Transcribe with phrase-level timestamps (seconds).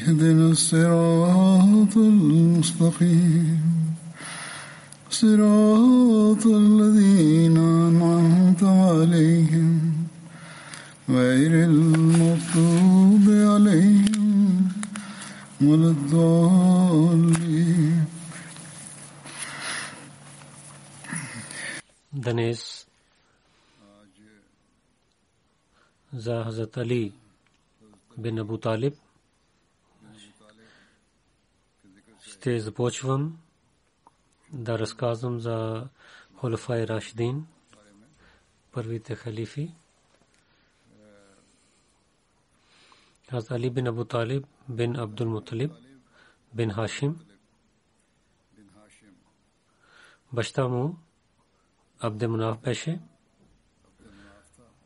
[0.00, 3.60] اهدنا الصراط المستقيم
[5.10, 10.06] صراط الذين أنعمت عليهم
[11.08, 14.68] غير المغضوب عليهم
[15.60, 17.36] ولا الضالين
[22.12, 22.86] Днес
[26.12, 27.12] за Хазрат Али
[28.16, 28.94] бин Абу Талиб
[32.41, 33.37] ще започвам
[34.53, 35.87] да разказвам за
[36.35, 37.47] Холифай Рашидин,
[38.71, 39.75] първите халифи.
[43.29, 45.71] Хазрат Али бин Абу Талиб бин Абдул Муталиб
[46.53, 47.19] бин Хашим.
[50.33, 50.97] Баща му
[51.99, 53.01] Абде Мунаф беше.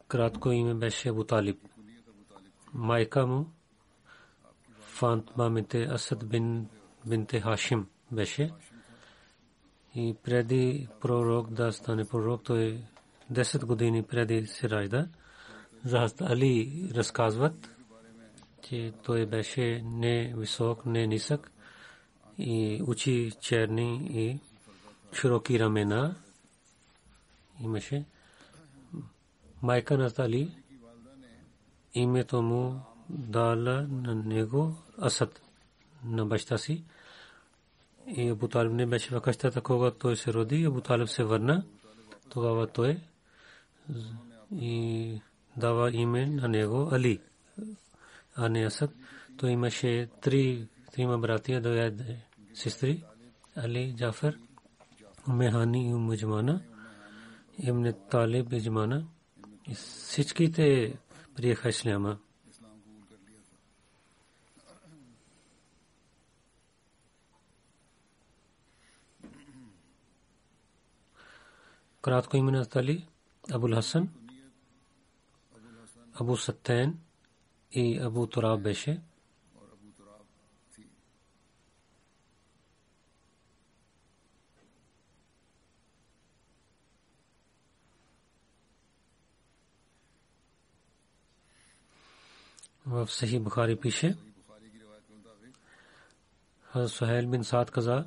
[0.07, 1.59] Кратко име беше Абу Талиб.
[2.73, 3.51] Майка му
[4.79, 6.69] Фантма минте Асад бин
[7.05, 8.51] бинте Хашим беше.
[9.95, 12.79] И преди пророк да стане пророк, той
[13.31, 15.07] 10 години преди се ражда.
[15.85, 17.69] За Али разказват,
[18.61, 21.51] че той беше не висок, не нисък
[22.38, 24.39] и учи черни и
[25.15, 26.15] широки рамена
[27.63, 28.05] имаше.
[29.61, 30.57] Майка на Али
[31.94, 35.41] името му дала на него Асад
[36.05, 36.83] на баща си.
[38.07, 40.66] И Абу Талиб не беше в къщата, когато той се роди.
[40.66, 41.63] Абу Талиб се върна.
[42.29, 42.99] Тогава той
[44.55, 45.21] и
[45.57, 47.19] дава име на него Али,
[48.35, 48.91] а не Асад.
[49.38, 51.94] Той имаше три, трима братия, две
[52.53, 53.03] сестри,
[53.55, 54.39] Али, Джафер,
[55.27, 56.61] Умехани и Умуджмана.
[57.59, 59.05] Ибн Талиб Иджмана
[59.69, 60.97] и всичките
[61.35, 62.17] приеха исляма.
[72.05, 73.07] Кратко име на Тали,
[73.51, 74.09] Абул Хасан,
[76.13, 76.99] Абу Саттен
[77.71, 79.01] и Абу Тураб беше.
[92.85, 94.17] в Сахи Бухари пише
[96.88, 98.05] Сухайл бин Саад каза,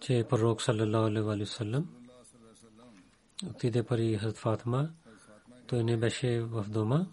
[0.00, 1.95] че пророк саллаллаху алейхи ва саллям
[3.44, 4.90] отиде при Хазрат Фатима,
[5.66, 7.06] той не беше в дома.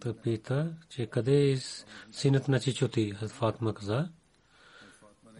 [0.00, 1.56] Той пита, че къде е
[2.12, 3.10] синът на чичоти?
[3.10, 4.08] Хазрат Фатима каза,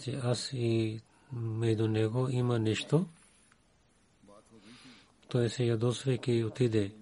[0.02, 1.00] че аз и
[1.32, 3.06] между него има нещо.
[5.28, 6.92] Той се ядосвайки отиде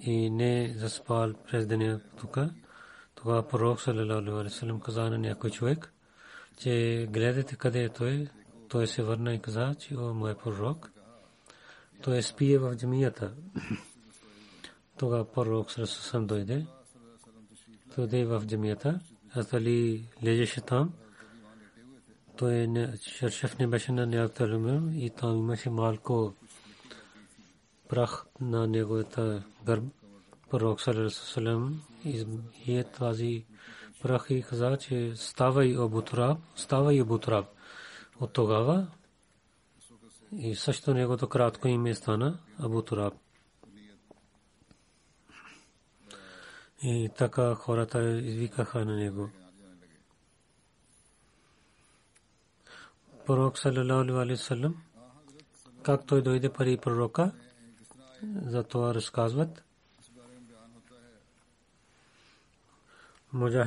[0.00, 2.38] и не заспал през деня тук.
[3.14, 5.92] Тогава пророк саллалаху алейхи каза на някой човек,
[6.58, 8.28] че гледайте къде е той.
[8.68, 10.93] Той се върна и каза, че о, мой пророк.
[12.04, 13.32] Той спие в джамията.
[14.98, 16.66] Тогава пророк саллалаху дойде.
[17.94, 19.00] Той дойде в джамията.
[19.34, 20.92] Аз дали лежеше там.
[22.36, 22.68] Той
[23.02, 26.34] шершеф не беше на някакъв и там имаше малко
[27.88, 29.84] прах на неговата гърб.
[30.50, 31.70] Пророк саллалаху
[32.04, 33.44] и е тази
[34.02, 37.46] прах и каза, че става и обутраб, става и обутраб.
[38.20, 38.86] От тогава
[40.38, 41.68] سستویگو تو کرات کو
[42.58, 43.24] ابو ترابی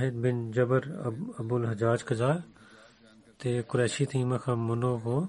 [0.10, 0.82] بن جبر
[1.40, 2.38] ابو الحج قزا
[3.62, 5.28] قریشی تیما خان منوگو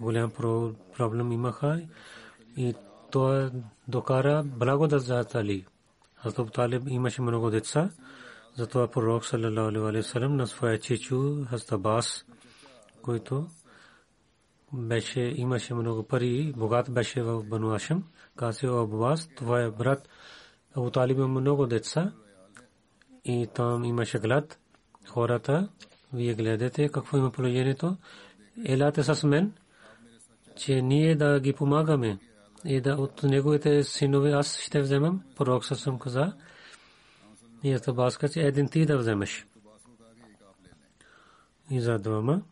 [0.00, 0.30] голям
[0.96, 1.82] проблем имаха
[2.56, 2.74] и
[3.10, 3.50] той
[3.88, 5.66] докара благодат за Али.
[6.14, 7.90] Хазрат Талиб имаше много деца,
[8.56, 12.24] затова пророк саллалаху алейхи васалам на своя чичу Хазрат Абас,
[13.02, 13.46] който
[14.72, 18.04] беше, имаше много пари, богат беше в Бануашем,
[18.36, 20.08] каза о Абас, твоя брат
[20.76, 22.12] Абу Талиб има много деца
[23.24, 23.48] и
[30.56, 32.18] че ние да ги помагаме
[32.64, 35.22] и да от неговите синове аз ще вземам.
[35.36, 36.32] Пророк съм каза,
[37.62, 39.46] и Атабас каза, един ти да вземеш.
[41.70, 42.42] И за двама.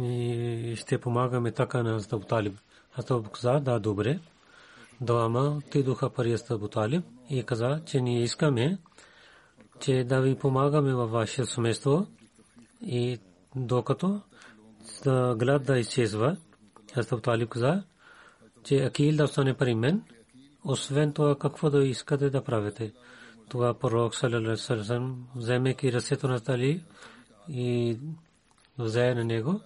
[0.00, 2.58] И ще помагаме така на Азтаб Талиб.
[2.98, 4.20] Азтаб каза, да, добре.
[5.00, 8.78] Двама отидоха при Азтаб Талиб и каза, че ние искаме,
[9.80, 12.06] че да ви помагаме във ваше семейство
[12.82, 13.18] и
[13.56, 14.20] докато
[15.04, 16.36] да глад да изчезва.
[16.94, 17.82] Хазрат Талиб каза,
[18.64, 20.02] че Акил да остане при мен,
[20.64, 22.92] освен това какво да искате да правите.
[23.48, 26.84] Това пророк Салалесърсън, вземайки ръцето на Тали
[27.48, 27.98] и
[28.78, 29.60] взе на него,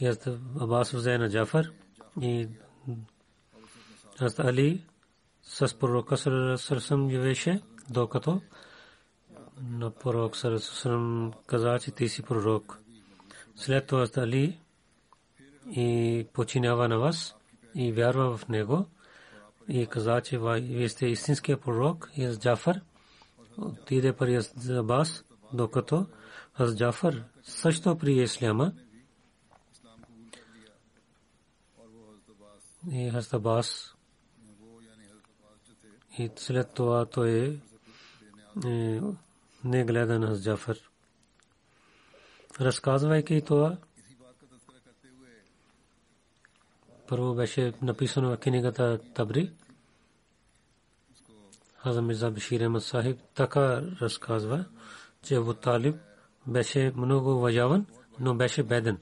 [0.00, 0.12] и
[0.60, 1.70] Абас взе на Джафар
[2.20, 2.48] и
[4.18, 4.84] Хазрат Али
[5.42, 8.40] с пророка Салалесърсън живеше, докато
[9.62, 12.78] на пророк Салалесърсън каза, че ти си пророк.
[13.56, 14.58] След това Али
[15.70, 17.36] и починява на вас
[17.74, 18.86] и вярва в него
[19.68, 22.80] и каза, че вие сте истинския пророк и с Джафар
[23.58, 24.40] отиде при
[24.70, 26.06] Абас, докато
[26.54, 28.72] аз Джафар също при Исляма
[32.92, 33.94] и Хазрат Абас
[36.18, 37.60] и след това той
[38.66, 39.00] е,
[39.64, 40.76] не гледа на Джафар.
[42.60, 43.76] Разказвайки това,
[47.08, 49.50] първо беше написано в книгата Табри.
[51.76, 54.64] Хазам Мирза Башир Ахмад Сахиб така разказва,
[55.22, 55.96] че Абу Талиб
[56.46, 57.86] беше много уважаван,
[58.20, 58.98] но беше беден.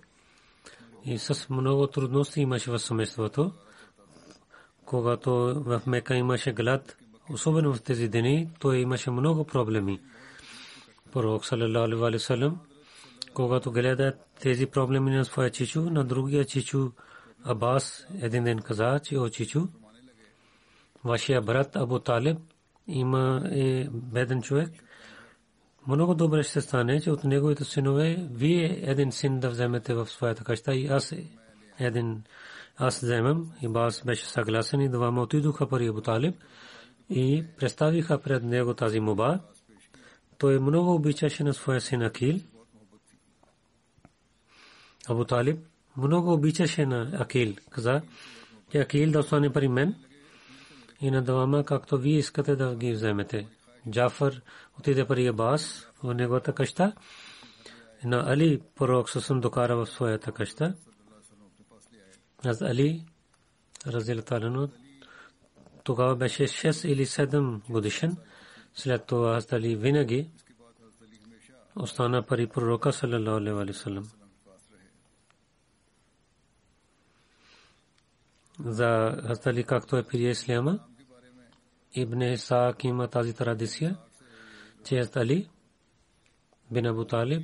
[1.05, 3.53] И с много трудности имаше в семейството.
[4.85, 5.31] Когато
[5.67, 6.97] в Мека имаше глад,
[7.31, 10.01] особено в тези дни, той имаше много проблеми.
[11.13, 11.97] Пророк саллалаху
[17.45, 19.29] Абас един ден каза, че о
[21.05, 22.39] вашия брат Абу Талиб
[22.87, 24.71] има е беден човек.
[25.87, 30.45] Много добре ще стане, че от неговите синове вие един син да вземете в своята
[30.45, 31.15] къща и аз
[31.79, 32.23] един
[32.77, 36.35] аз вземам и Бас беше съгласен и двама отидоха при Абу Талиб
[37.11, 39.41] и представиха пред него тази моба.
[40.39, 42.41] Той много обичаше на своя син Акил.
[45.09, 45.59] Абу Талиб
[45.97, 47.55] много обичаше на Акил.
[47.71, 48.03] Каза,
[48.71, 49.95] че Акил да остане при мен
[51.01, 53.49] и на двама, както вие искате да ги вземете.
[53.91, 54.41] Джафар
[54.79, 56.93] отиде при Абас в неговата къща.
[58.05, 60.75] На Али пророк съсъм докара в своята къща.
[62.45, 63.05] Аз Али
[63.87, 64.69] разделталено
[65.85, 68.17] тогава беше 6 или 7 годишен.
[68.75, 70.31] След това аз Али винаги
[71.77, 74.09] остана при пророка саллалаху алейхи ва саллям.
[78.65, 80.79] За Хастали както е при Исляма.
[81.95, 83.97] Ибн Исаак има тази традиция,
[84.85, 85.49] че Али
[86.71, 87.43] бин Абу Талиб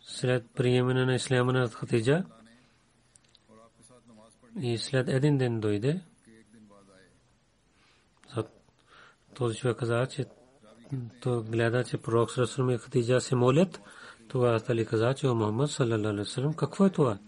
[0.00, 2.24] след приемане на Исляма на Хатиджа
[4.60, 6.00] и след един ден дойде.
[9.34, 10.26] Този човек каза, че
[11.20, 13.80] то гледа, че пророк Сърсърм и Хатиджа се молят.
[14.28, 17.27] Тогава Али каза, че о Мухаммад саллалаху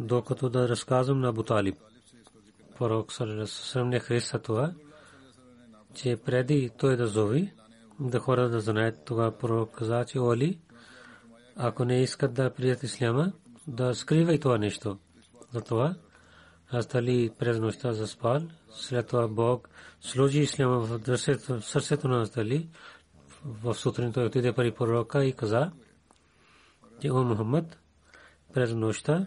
[0.00, 1.76] докато да разказвам на Абу Талиб.
[2.78, 4.72] Пророк Салесалам не хареса това,
[5.94, 7.52] че преди той да зови,
[8.00, 10.58] да хора да знаят това пророк каза, че Оли,
[11.56, 13.32] ако не искат да прият исляма,
[13.66, 14.98] да скривай това нещо.
[15.52, 15.94] Затова
[16.70, 18.40] аз дали през нощта заспал,
[18.70, 19.68] след това Бог
[20.00, 21.18] сложи исляма в
[21.60, 22.68] сърцето на Астали,
[23.44, 25.70] в сутрин той отиде при пророка и каза,
[27.00, 27.78] че о Мухаммад,
[28.52, 29.26] през нощта,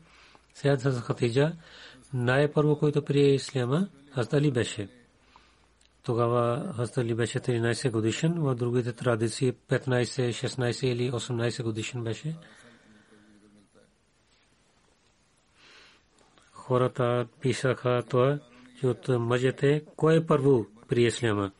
[0.53, 1.55] Сега с Хатиджа
[2.13, 4.89] най-първо, който прие Исляма, Хаздали беше.
[6.03, 12.35] Тогава Хаздали беше 13 годишен, в другите традиции 15, 16 или 18 годишен беше.
[16.71, 18.39] хората писаха това,
[18.79, 21.51] че от мъжете кой е първо при исляма?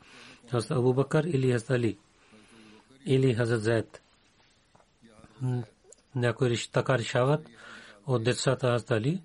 [0.51, 1.98] Хазрат Абу Бакър или Хазрат Али?
[3.06, 4.01] Или Хазрат Заед?
[6.15, 7.48] Някои така решават
[8.08, 9.22] от децата Хазрат Али,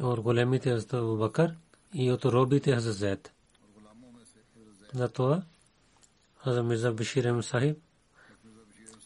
[0.00, 1.54] от големите Хазрат Абу Бакър
[1.94, 3.32] и от робите Хазрат Заед.
[4.94, 5.42] Затова
[6.44, 7.78] Хазрат Мирза Беширем Сахиб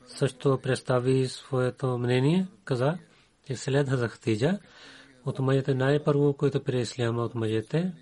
[0.07, 2.99] също представи своето мнение, каза,
[3.47, 4.59] че след Хазрат Хатиджа,
[5.27, 7.93] от мъжете най-първо, който прие исляма от мъжете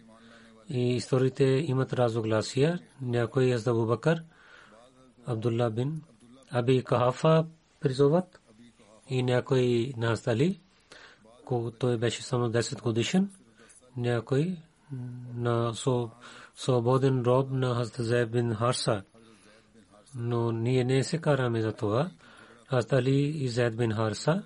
[0.69, 2.81] и историите имат разогласия.
[3.03, 4.23] Някой Хазрат Абу Бакър,
[5.27, 6.03] Абдулла бин
[6.51, 7.47] Аби Кахафа
[7.81, 8.41] призоват
[9.09, 10.61] и някой Назали
[11.79, 13.31] той беше само 10 годишен,
[13.97, 14.57] някой
[15.35, 15.73] на
[16.55, 19.03] свободен роб на Хазрат Зайб бин Харса.
[20.15, 22.11] Но ние не се караме за това.
[22.67, 24.43] Хазрат Али и Зайд бин Харса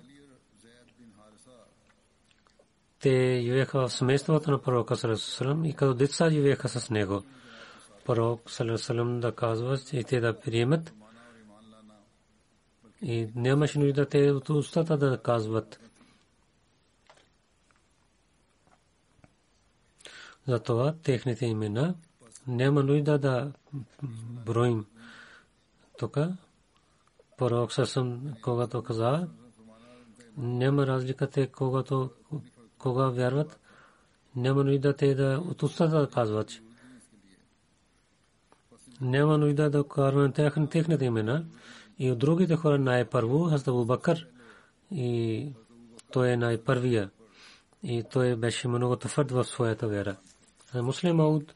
[2.99, 7.23] те живееха в семейството на пророка Салесалам и като деца живееха с него.
[8.05, 10.93] Пророк Салесалам да казва, че те да приемат
[13.01, 15.79] и нямаше нужда те от устата да казват.
[20.47, 21.95] Затова техните имена
[22.47, 23.51] няма нужда да
[24.45, 24.85] броим.
[25.97, 26.17] Тук
[27.37, 29.27] пророк съм, когато каза,
[30.37, 32.09] няма разлика когато
[32.79, 33.59] кога вярват,
[34.35, 36.51] няма нужда те да от устата да казват.
[39.01, 40.31] Няма нужда да карваме
[40.69, 41.45] техните имена
[41.99, 44.27] и от другите хора най-първо Хазда Бакър
[44.91, 45.47] и
[46.11, 47.09] той е най-първия
[47.83, 50.15] и той беше много твърд в своята вера.
[50.75, 51.53] Муслим Ауд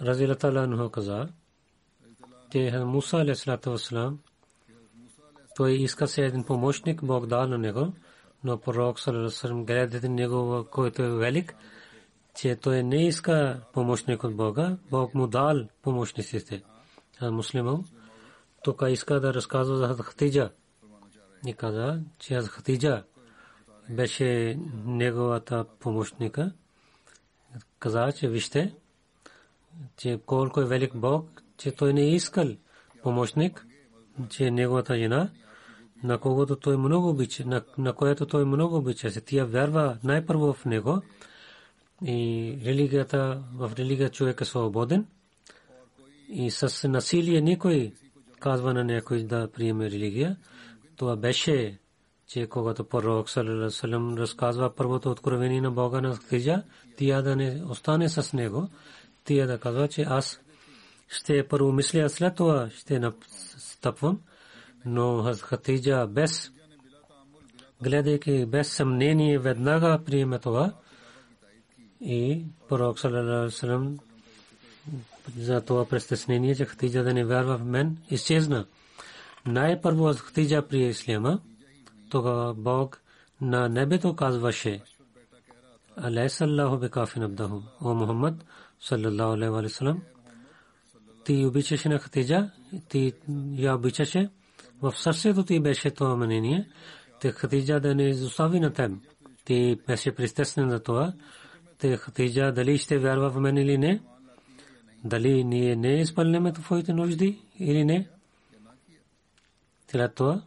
[0.00, 1.28] Разилата Анху каза,
[2.52, 4.18] че Муса алейхиссалату вассалам
[5.56, 7.92] той иска се един помощник, Бог дал на него,
[8.44, 11.54] но пророк саллаллаху гледа него, който е велик,
[12.34, 16.62] че той не иска помощник от Бога, Бог му дал помощниците.
[17.20, 17.86] А муслимът
[18.64, 20.50] тук иска да разказва за Хатиджа.
[21.46, 23.04] И каза, че Хатиджа
[23.90, 26.52] беше неговата помощника
[27.78, 28.74] каза, че вижте,
[29.96, 32.48] че колко е велик Бог, че той не е искал
[33.02, 33.66] помощник,
[34.28, 35.30] че неговата жена,
[36.02, 40.52] на когото той много обича, на, на което той много обича, се тя вярва най-първо
[40.52, 41.02] в него
[42.04, 45.06] и религията, в религия човек е свободен
[46.28, 47.92] и с насилие никой
[48.40, 50.36] казва на някой да приеме религия.
[50.96, 51.78] Това беше
[52.28, 56.62] че когато пророк саллалаху разказва първото откровение на Бога на Хатиджа,
[56.96, 58.68] тя да не остане с него,
[59.24, 60.40] тя да казва, че аз
[61.08, 64.20] ще първо мисля, след това ще настъпвам,
[64.88, 66.52] но Хатиджа без
[67.82, 70.72] гледайки без съмнение веднага приеме това
[72.00, 73.96] и пророк саллалаху
[75.36, 78.66] за това престъснение, че Хатиджа да не вярва в мен, изчезна.
[79.46, 81.40] Най-първо Хатиджа прие Ислама,
[82.10, 83.00] тогава Бог
[83.40, 84.80] на небето казваше
[85.96, 87.60] Алейсаллаху бекафин абдаху.
[87.80, 88.34] О Мухаммад,
[88.80, 89.98] саллаллаху алейhi ва салlam,
[91.24, 92.50] ти обичаше на Хатиджа,
[92.88, 93.12] ти
[93.56, 94.30] я обичаше,
[94.82, 96.68] в сърцето ти беше това мнение,
[97.20, 98.92] те Хатиджа да не изостави на теб.
[99.44, 101.12] Ти беше пристеснен за това,
[101.78, 104.00] те Хатиджа дали ще вярва в мен или не,
[105.04, 108.08] дали ние не изпълняме твоите нужди или не.
[109.90, 110.42] След това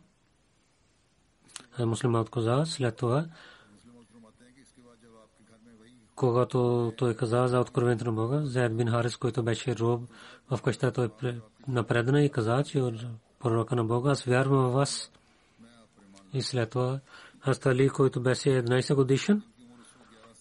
[1.79, 3.25] муслимат каза след това
[6.21, 10.01] когато той каза за откровението на Бога, Зайд бин Харис, който беше роб
[10.51, 11.09] в къща, той
[11.67, 12.81] напредна и каза, че
[13.41, 15.11] пророка на Бога, аз вярвам в вас.
[16.33, 16.99] И след това
[17.39, 19.41] Хастали, който беше 11 годишен,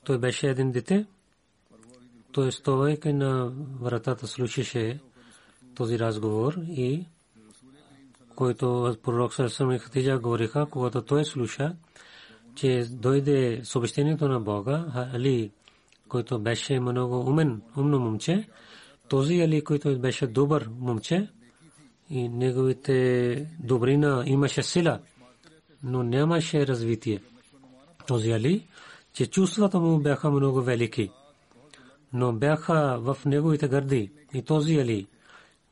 [0.04, 1.07] той беше един дете.
[2.33, 5.00] Той стовайки на вратата слушаше
[5.75, 7.07] този разговор и
[8.35, 11.76] който пророк Сърсъм и Хатиджа говориха, когато той слуша,
[12.54, 15.50] че дойде съобщението на Бога, Али,
[16.09, 18.49] който беше много умен, умно момче,
[19.09, 21.28] този Али, който беше добър момче,
[22.10, 25.00] и неговите добрина имаше сила,
[25.82, 27.20] но нямаше развитие.
[28.06, 28.66] Този Али,
[29.12, 31.10] че чувствата му бяха много велики,
[32.12, 34.10] но бяха в неговите гърди.
[34.34, 35.06] И този Али,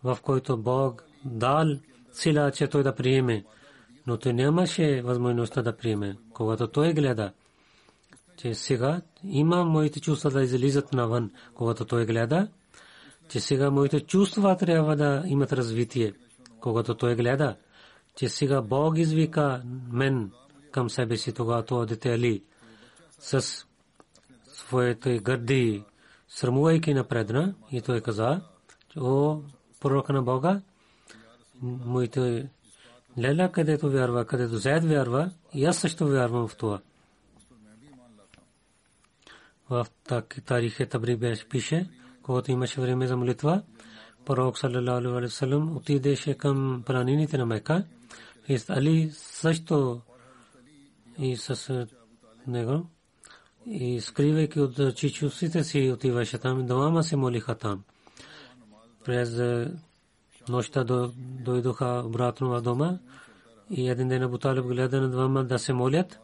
[0.04, 1.66] в който Бог дал
[2.12, 3.44] сила, че той да приеме,
[4.06, 6.16] но той нямаше възможността да приеме.
[6.34, 7.32] Когато той гледа,
[8.36, 12.48] че сега има моите чувства да излизат навън, когато той гледа,
[13.28, 16.12] че сега моите чувства трябва да имат развитие.
[16.68, 17.56] Когато той гледа,
[18.16, 20.32] че сега Бог извика мен
[20.70, 22.42] към себе си, когато дете ли
[23.18, 23.66] с
[24.52, 25.84] своите гърди,
[26.28, 28.40] срамувайки напредна, и той каза,
[28.96, 29.40] о,
[29.80, 30.60] пророка на Бога,
[31.62, 32.48] моите
[33.18, 36.80] Леля, където вярва, където Зайд вярва, и аз също вярвам в това.
[39.70, 39.86] В
[40.44, 41.90] тарихе Табри пише,
[42.22, 43.62] когато имаше време за молитва,
[44.28, 47.84] пророк саллалаху алейхи васалам отидеше към планините на Мека.
[48.48, 50.00] И Али също
[51.18, 51.86] и с
[52.46, 52.86] него
[53.66, 57.82] и скривайки от чичусите си отиваше там, двама се молиха там.
[59.04, 59.40] През
[60.48, 60.84] нощта
[61.44, 62.98] дойдоха обратно в дома
[63.70, 66.18] и един ден Абу гледа на двама да се молят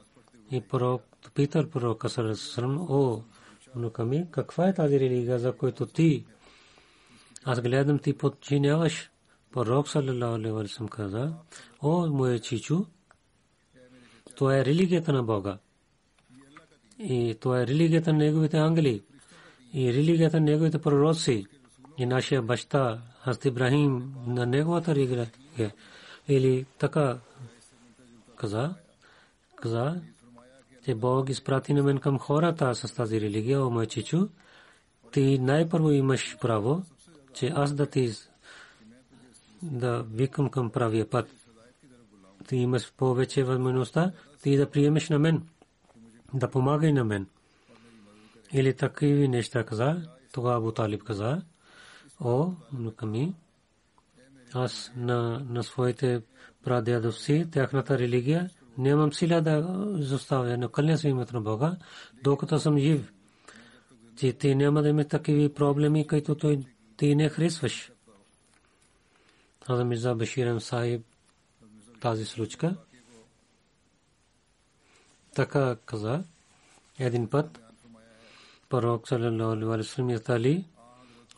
[0.51, 1.03] и пророк
[1.35, 3.23] питал пророка Сарасарам, о,
[3.75, 6.25] внука ми, каква е тази религия, за която ти
[7.45, 9.11] аз гледам ти подчиняваш.
[9.53, 11.33] Пророк саллалаху алейхи васалам каза,
[11.83, 12.85] о, мое чичу,
[14.37, 15.59] това е религията на Бога.
[16.99, 19.03] И това е религията на неговите ангели.
[19.75, 21.47] И религията на неговите пророци.
[21.99, 25.31] И нашия баща, Хазд Ибрахим, на неговата религия.
[26.29, 27.19] Или така
[28.37, 28.75] каза,
[29.57, 30.01] каза,
[30.85, 34.29] че Бог изпрати на мен към хората с тази религия, о мой чичу,
[35.13, 36.83] ти най-първо имаш право,
[37.35, 38.13] че аз да ти
[39.63, 41.31] да викам към правия път.
[42.49, 45.43] Ти имаш повече възможността, ти да приемеш на мен,
[46.35, 47.27] да помагай на мен.
[48.53, 51.43] Или такива неща каза, тогава Абу Талиб каза,
[52.21, 53.35] о, внука ми,
[54.53, 56.23] аз на, на своите
[56.65, 61.77] прадядовци, тяхната религия, нямам сила да заставя, но кълня се името на Бога,
[62.23, 63.13] докато съм жив.
[64.17, 66.61] Че ти няма да имаш такива проблеми, които той
[66.97, 67.93] ти не харесваш.
[69.67, 71.03] Хаза Мирза Баширен Саиб
[72.01, 72.77] тази случка.
[75.35, 76.25] Така каза
[76.99, 77.61] един път
[78.69, 80.65] пророк ва саллям ятали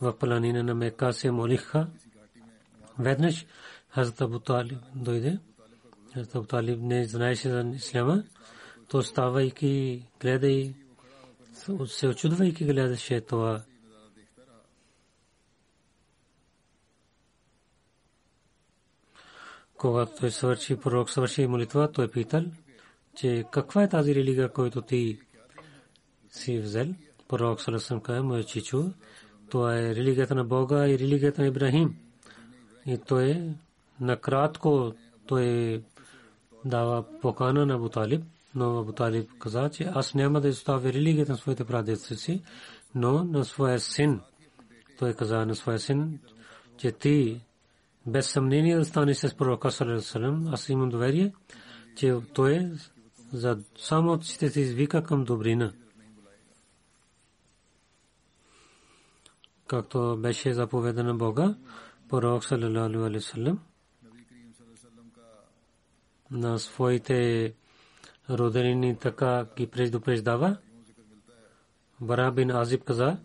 [0.00, 1.88] в планина на Мека се молиха.
[2.98, 3.46] Веднъж
[3.88, 4.40] Хазрат Абу
[4.94, 5.38] дойде.
[6.14, 8.24] Хазрат Абу не знаеше за исляма.
[8.88, 10.74] То ставайки, гледай,
[11.86, 13.62] се очудвайки гледаше това
[19.78, 22.44] когато той свърши, пророк свърши молитва, той питал,
[23.16, 25.18] че каква е тази религия, която ти
[26.30, 26.86] си взел.
[27.28, 28.90] Пророк Саласам каза, мое чичо,
[29.50, 31.96] това е религията на Бога и религията на Ибрахим.
[32.86, 33.54] И той е
[34.00, 34.94] накратко
[35.26, 35.82] той
[36.64, 38.22] дава покана на Буталиб,
[38.54, 42.42] но Буталиб каза, че аз няма да изоставя религията на своите прадедци си,
[42.94, 44.20] но на своя син.
[44.98, 46.18] Той каза на своя син,
[46.76, 47.40] че ти
[48.06, 50.48] без съмнение да стане с пророка Салерасалам.
[50.48, 51.34] Аз имам доверие,
[51.96, 52.72] че той
[53.32, 55.72] за само ще се извика към добрина.
[59.66, 61.54] Както беше заповедано Бога,
[62.08, 63.54] пророк Салалалу Алейхи
[66.30, 67.54] на своите
[68.30, 70.56] родени така ги предупреждава.
[72.00, 73.16] Бара бин Азиб каза,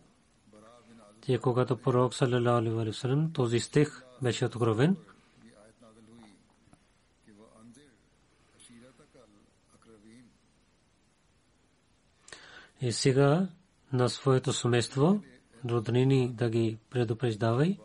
[1.25, 4.97] че когато пророк Салалалу Алейхи този стих беше откровен.
[12.81, 13.47] И сега
[13.93, 15.21] на своето семейство,
[15.65, 17.77] роднини да ги предупреждавай.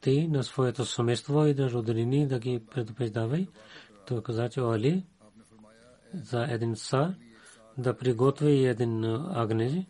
[0.00, 3.46] Ти на своето семейство и на роднини да ги предупреждавай.
[4.06, 5.04] Той каза, че Али
[6.14, 7.14] за един са
[7.78, 9.86] да приготви един агнези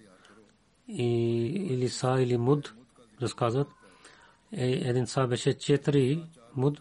[0.88, 2.74] или са или муд
[3.22, 3.68] разказват.
[4.52, 6.24] Е, един са беше 4
[6.56, 6.80] муд,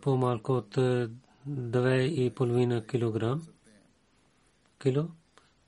[0.00, 3.42] по-малко от 2,5 килограм.
[4.82, 5.04] Кило.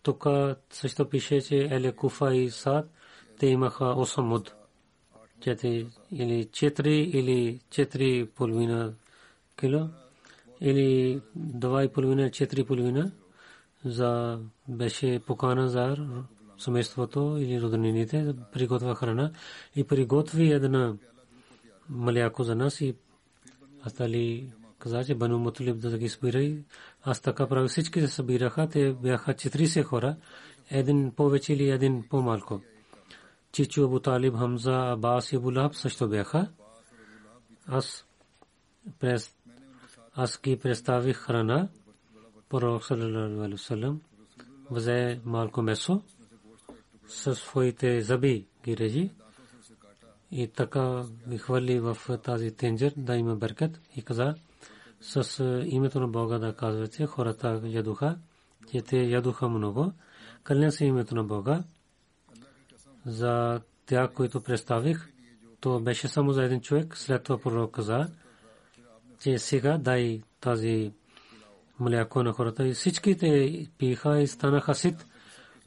[0.03, 0.27] Тук
[0.71, 2.91] също пише, че Еле Куфа и Сад,
[3.39, 4.55] те имаха 8 муд.
[5.41, 8.93] 4 или 4 или 4,5
[9.61, 9.89] кило
[10.61, 13.11] или 2,5-4,5
[13.85, 14.39] за
[14.69, 15.97] беше покана за
[16.61, 19.31] семейството или роднините приготвя храна
[19.77, 20.95] и приготви една
[21.89, 22.95] маляко за нас и
[23.83, 26.63] аз дали каза, че Бану Муталиб да ги събира
[27.03, 30.17] аз така прави всички се събираха, те бяха 40 хора,
[30.71, 32.61] един повече или един по-малко.
[33.53, 36.49] Чичу Абу Талиб, Хамза, Абас и Абу също бяха.
[37.67, 38.07] Аз
[38.99, 39.35] през
[40.15, 41.69] аз ги представих храна.
[42.49, 44.01] Пророк саллалаху алейхи васалам
[44.71, 46.03] взе малко месо
[47.11, 49.11] със своите зъби ги режи
[50.31, 54.35] и така ги хвърли в тази тенджер да има беркет и каза
[55.01, 58.19] с името на Бога да казвате хората ядуха,
[58.71, 59.93] че те ядуха много.
[60.43, 61.63] Кълня се името на Бога
[63.07, 65.09] за тях, които представих.
[65.61, 66.97] То беше само за един човек.
[66.97, 68.09] След това пророк каза,
[69.23, 70.93] че сега дай тази
[71.81, 75.07] мляко на хората и всичките пиха и станаха сит.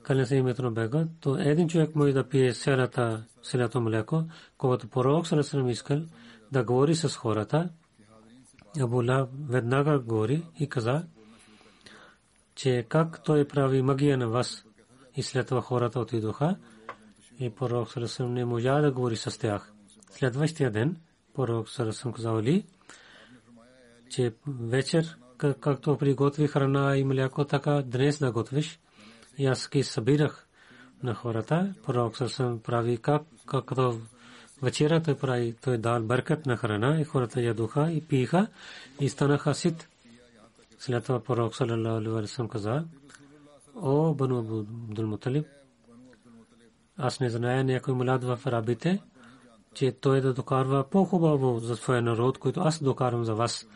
[0.04, 4.24] Кален се името на бега, то един човек може да пие селата, селято мляко,
[4.58, 6.02] когато пророк Салесалам искал
[6.52, 7.70] да говори с хората.
[8.82, 11.04] Абула веднага говори и каза,
[12.56, 14.66] че как той прави магия на вас.
[15.16, 16.58] И след това хората отидоха
[17.39, 19.74] и пророк Салесалам не можа да говори с тях.
[20.12, 20.98] Следващия ден
[21.34, 22.66] пророк Салесалам казал ли,
[24.10, 28.80] че вечер, както приготви храна и мляко, така днес да готвиш.
[29.38, 30.48] И аз ги събирах
[31.04, 31.74] на хората.
[31.86, 34.02] Пророк съм прави как, както
[34.62, 38.48] вечера той прави, той дал бъркат на храна и хората ядуха и пиха
[39.00, 39.89] и станаха сит.
[40.80, 41.56] След това пророк
[42.48, 42.86] каза,
[43.76, 45.17] о, Бану Абдул
[46.98, 48.39] аз не зная някой млад в
[49.74, 50.84] че той да докарва
[51.60, 52.80] за своя народ, който аз
[53.24, 53.67] за вас.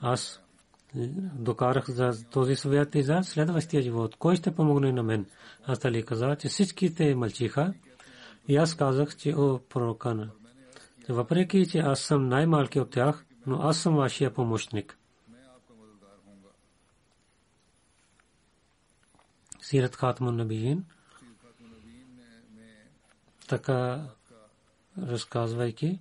[0.00, 0.41] Аз
[0.94, 4.16] докарах за този свят и за следващия живот.
[4.16, 5.26] Кой ще помогне на мен?
[5.64, 7.74] Аз дали каза, че всичките мълчиха.
[8.48, 10.30] И аз казах, че о пророкана.
[11.08, 14.98] Въпреки, че аз съм най-малки от тях, но аз съм вашия помощник.
[19.60, 20.84] Сират Хатман Набиин
[23.48, 24.08] така
[24.98, 26.00] разказвайки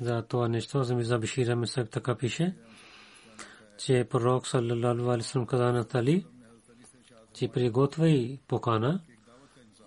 [0.00, 2.56] за това нещо, за Миза Бишира Месак така пише–
[3.78, 6.26] че пророк саллалаху алейхи вассалам каза на Тали,
[7.32, 9.00] че приготвяй покана.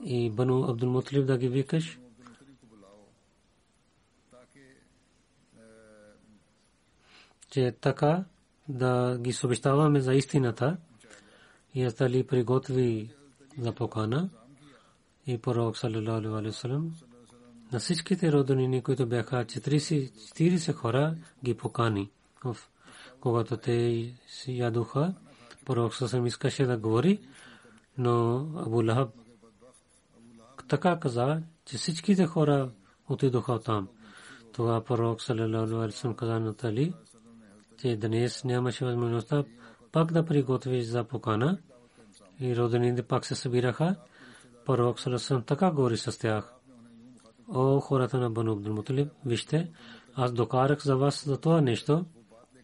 [0.03, 1.97] И Бану Абдул Мутлиб да ги викаш.
[7.51, 8.23] че така
[8.69, 10.77] да ги съобщаваме за истината.
[11.75, 13.13] И аз дали приготви
[13.57, 14.29] за покана.
[15.27, 16.95] И пророк саллалаху алейхи вассалам
[17.71, 22.09] на всичките роднини, които бяха 40 хора, ги покани
[22.43, 22.57] в
[23.21, 25.13] когато те си ядоха,
[25.65, 27.19] пророк съвсем искаше да говори,
[27.97, 29.09] но Абу Лахаб
[30.67, 32.69] така каза, че всичките хора
[33.09, 33.87] отидоха там.
[34.53, 36.93] Това пророк салалаху алейхи каза на Тали,
[37.77, 39.43] че днес нямаше възможността
[39.91, 41.57] пак да приготви за покана
[42.39, 43.95] и родените пак се събираха.
[44.65, 46.53] Пророк салалаху така говори с тях.
[47.53, 48.83] О, хората на Бану Абдул
[49.25, 49.71] вижте,
[50.15, 52.05] аз докарах за вас за това нещо,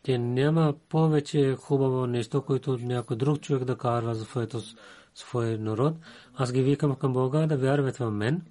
[0.08, 4.62] че няма повече хубаво нещо, което някой друг човек да карва за своето
[5.16, 5.94] свой народ.
[6.36, 8.42] Аз ги викам към Бога да вярват в мен.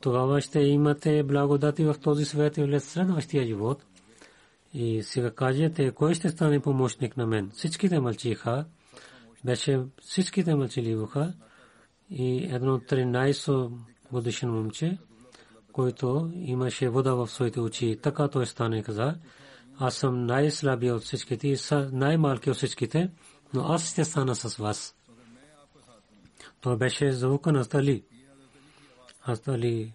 [0.00, 3.84] Тогава ще имате благодати в този свет и в следващия живот.
[4.74, 7.50] И сега кажете, кой ще стане помощник на мен?
[7.54, 8.64] Всичките мълчиха,
[9.44, 11.32] беше всичките мълчаливоха
[12.10, 13.70] и едно 13
[14.12, 14.98] годишен момче,
[15.72, 17.98] който имаше вода в своите очи.
[18.02, 19.14] Така той стане каза
[19.78, 21.56] аз съм най-слабия от всичките и
[21.92, 23.10] най-малки от всичките,
[23.54, 24.96] но аз ще стана с вас.
[26.60, 28.04] Това беше звука на Тали.
[29.22, 29.92] Аз Тали,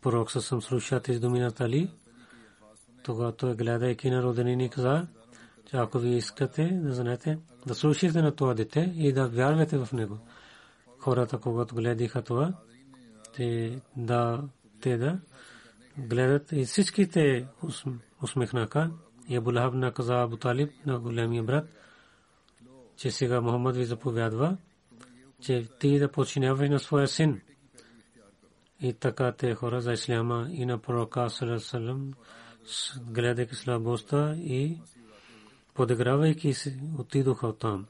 [0.00, 1.90] пророк съм слушал тези думи на Тали.
[3.02, 5.06] Тогава той гледайки на роденини каза,
[5.70, 9.92] че ако ви искате да знаете, да слушате на това дете и да вярвате в
[9.92, 10.18] него.
[10.98, 12.52] Хората, когато гледаха това,
[13.36, 14.42] те да,
[14.80, 15.18] те да
[15.98, 17.46] гледат и всичките
[18.22, 18.90] усмихнаха
[19.28, 21.68] и Абу Лахаб на Абу Талиб на големия брат,
[22.96, 24.56] че сега Мухаммад ви заповядва,
[25.40, 27.40] че ти да починяваш на своя син.
[28.80, 32.12] И така те хора за исляма и на пророка Салам
[33.00, 34.78] гледайки слабостта и
[35.74, 37.86] подигравайки се отидоха там.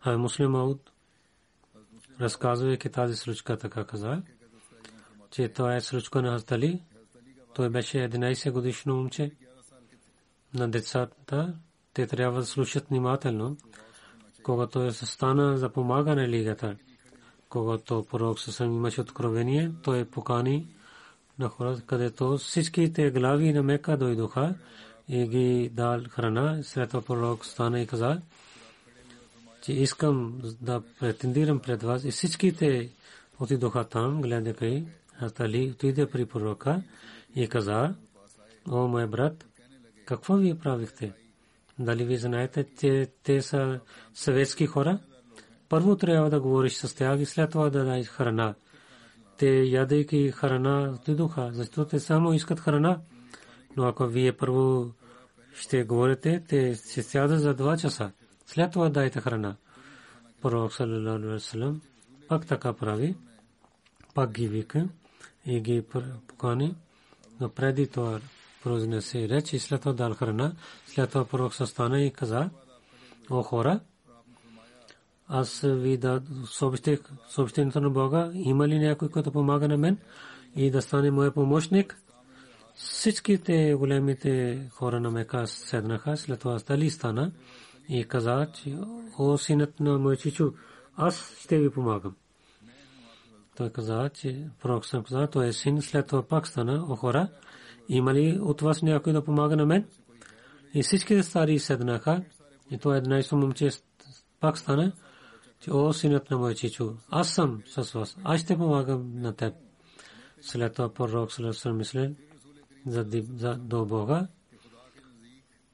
[0.00, 0.90] А муслим Ауд
[2.20, 4.22] разказвайки тази случка така каза,
[5.36, 6.80] че това е случка на Хаздали.
[7.54, 9.30] Той беше 11 годишно момче.
[10.54, 11.54] На децата
[11.94, 13.56] те трябва да слушат внимателно,
[14.42, 16.76] когато е стана за помагане лигата.
[17.48, 20.66] Когато пророк съвсем имаше откровение, той покани
[21.38, 24.54] на хората, където всичките глави на Мека дойдоха
[25.08, 26.58] и ги дал храна.
[26.62, 28.20] След това пророк стана и каза,
[29.62, 32.90] че искам да претендирам пред вас и всичките
[33.40, 34.82] отидоха там, гледаха
[35.22, 36.82] и Али отиде при пророка
[37.36, 37.94] и каза,
[38.68, 39.46] о, мой брат,
[40.04, 41.12] какво вие правихте?
[41.78, 43.80] Дали ви знаете, че те са
[44.14, 44.98] съветски хора?
[45.68, 48.54] Първо трябва да говориш с тях и след това да дай храна.
[49.38, 53.00] Те ядейки храна отидоха, защото те само искат храна.
[53.76, 54.92] Но ако вие първо
[55.54, 58.12] ще говорите, те ще сядат за два часа.
[58.46, 59.56] След това дайте храна.
[60.42, 61.38] Пророк саллалаху
[65.46, 65.82] и ги
[66.28, 66.74] покани.
[67.40, 68.20] Но преди това
[68.62, 70.52] произнесе реч и след това дал храна.
[70.86, 72.50] След това пророк стана и каза,
[73.30, 73.80] о хора,
[75.28, 79.98] аз ви да съобщих съобщението на Бога, има ли някой, който помага на мен
[80.56, 81.96] и да стане моя помощник?
[82.74, 87.32] Всичките големите хора на Мека седнаха, след това стали стана
[87.88, 88.78] и каза, че
[89.18, 90.52] о синът на мой чичу,
[90.96, 92.14] аз ще ви помагам.
[93.56, 97.28] Той каза, че пророк съм каза, той е син, след това пак стана, о хора,
[97.88, 99.84] има ли от вас някой да помага на мен?
[100.74, 102.22] И всичките стари седнаха,
[102.70, 103.70] и той една и момче
[104.40, 104.92] пак стана,
[105.60, 109.54] че о синът на мой чичу, аз съм с вас, аз ще помагам на теб.
[110.40, 112.16] След това пророк съм мислен
[112.86, 114.26] за, до Бога.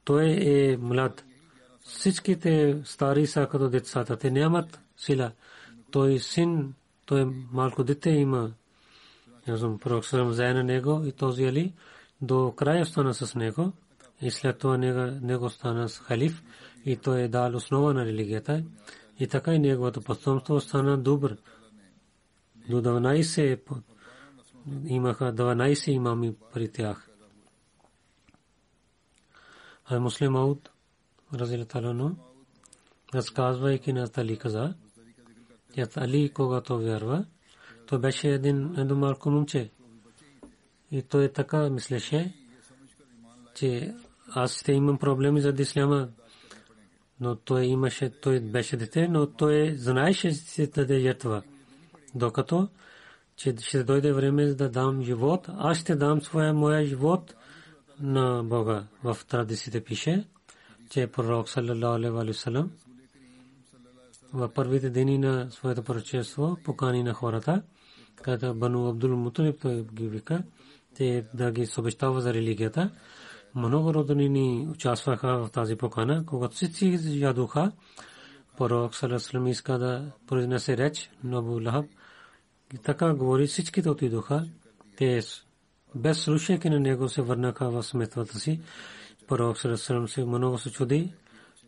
[0.04, 1.24] Той е млад.
[1.80, 4.16] Всичките стари са като децата.
[4.16, 5.32] Те нямат сила.
[5.90, 6.74] Той син,
[7.12, 8.52] той малко дете има.
[9.48, 11.74] Язум пророк съм на него и този Али
[12.20, 13.72] до края остана с него.
[14.22, 16.42] И след това него стана с халиф
[16.86, 18.64] и той е дал основа на религията
[19.18, 21.36] и така и неговото потомство стана добър.
[22.68, 23.60] До 12
[24.86, 27.08] имаха 12 имами при тях.
[29.84, 30.70] А муслим Ауд,
[31.34, 32.16] разилаталано,
[33.14, 34.74] разказвайки на Али каза,
[35.74, 37.24] че Али, когато вярва,
[37.86, 39.70] той беше един едно малко момче.
[40.90, 42.34] И той така мислеше,
[43.54, 43.94] че
[44.28, 46.08] аз ще имам проблеми за исляма
[47.22, 51.42] но той имаше, той беше дете, но той знаеше, се даде жертва.
[52.14, 52.68] Докато,
[53.36, 57.34] че ще дойде време да дам живот, аз ще дам своя моя живот
[58.00, 58.84] на Бога.
[59.04, 60.24] В традициите пише,
[60.90, 62.38] че пророк саллалаху алейхи
[64.32, 67.62] в първите дни на своето пророчество покани на хората,
[68.22, 70.42] като Бану Абдул Муталиб той ги вика,
[70.94, 72.90] те да ги съобщава за религията.
[73.54, 76.26] Много роднини участваха в тази покана.
[76.26, 77.72] Когато всички ядоха,
[78.58, 81.60] пророк Саласлам иска да произнесе реч на Абу
[82.82, 84.44] така говори, всичките отидоха.
[84.96, 85.20] Те
[85.94, 88.60] без слушайки на него се върнаха в сметвата си.
[89.28, 91.14] Пророк Саласлам се много се чуди,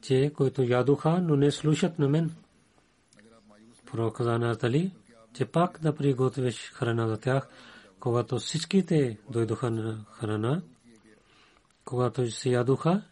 [0.02, 2.30] че които ядоха, но не слушат на мен.
[3.94, 4.92] Пророк каза на Атали,
[5.34, 7.48] че пак да приготвиш храна за тях,
[8.00, 10.62] когато всичките дойдоха на храна
[11.84, 13.02] когато се ядоха,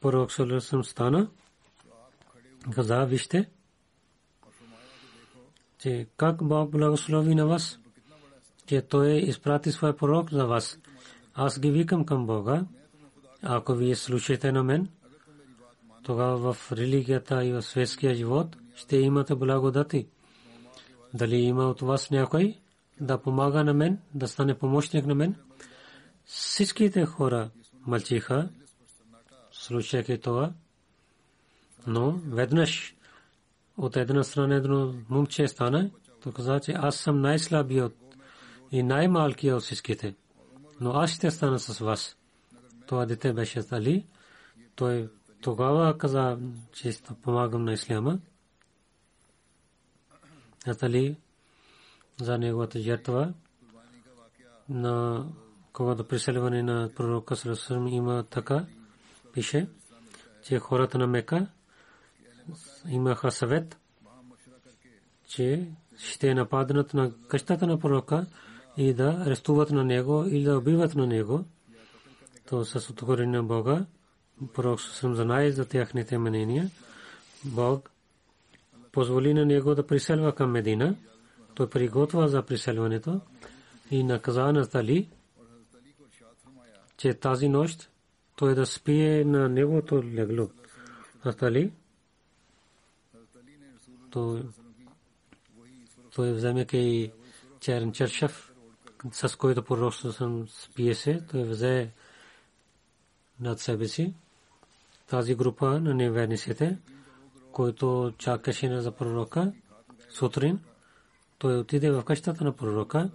[0.00, 1.28] пророк Салесъм стана,
[2.74, 3.50] каза, вижте,
[5.78, 7.78] че как Бог благослови на вас,
[8.66, 10.78] че Той изпрати своя пророк за вас.
[11.34, 12.64] Аз ги викам към Бога,
[13.42, 14.88] ако вие слушате на мен,
[16.02, 20.06] тогава в религията и в светския живот ще имате благодати.
[21.14, 22.58] Дали има от вас някой
[23.00, 25.34] да помага на мен, да стане помощник на мен?
[26.24, 27.50] Всичките хора
[27.86, 28.48] мълчиха,
[29.52, 30.52] слушайки това,
[31.86, 32.96] но веднъж
[33.76, 35.90] от една страна едно момче стана,
[36.22, 37.96] то каза, че аз съм най-слабият
[38.72, 40.14] и най-малкият от всичките,
[40.80, 42.16] но аз ще стана с вас.
[42.86, 44.06] Това дете беше Али.
[44.74, 45.08] Той
[45.40, 46.38] тогава каза,
[46.72, 48.18] че помагам на исляма.
[50.66, 51.16] Натали
[52.20, 53.32] за неговата жертва
[54.68, 55.26] на
[55.72, 58.66] когато преселване на пророка Сарасърм има така,
[59.32, 59.68] пише,
[60.42, 61.46] че хората на Мека
[62.88, 63.78] имаха съвет,
[65.28, 68.26] че ще нападнат на къщата на пророка
[68.76, 71.44] и да арестуват на него или да убиват на него.
[72.48, 73.86] То с отговорение на Бога,
[74.54, 76.70] пророк Сарасърм знае за тяхните мнения.
[77.44, 77.90] Бог
[78.96, 80.96] позволи на него да приселва към Медина.
[81.54, 83.20] Той приготва за приселването
[83.90, 85.08] и наказа на Тали,
[86.96, 87.90] че тази нощ
[88.36, 90.48] той да спие на неговото легло.
[91.38, 91.72] Тали,
[96.14, 96.66] той вземе
[97.60, 98.52] черен чершев,
[99.12, 101.90] с който пророчество съм спие се, той взе
[103.40, 104.14] над себе си
[105.06, 106.78] тази група на неведниците
[107.56, 109.52] който чакаше на за пророка
[110.10, 110.60] сутрин.
[111.38, 113.10] Той отиде в къщата на пророка.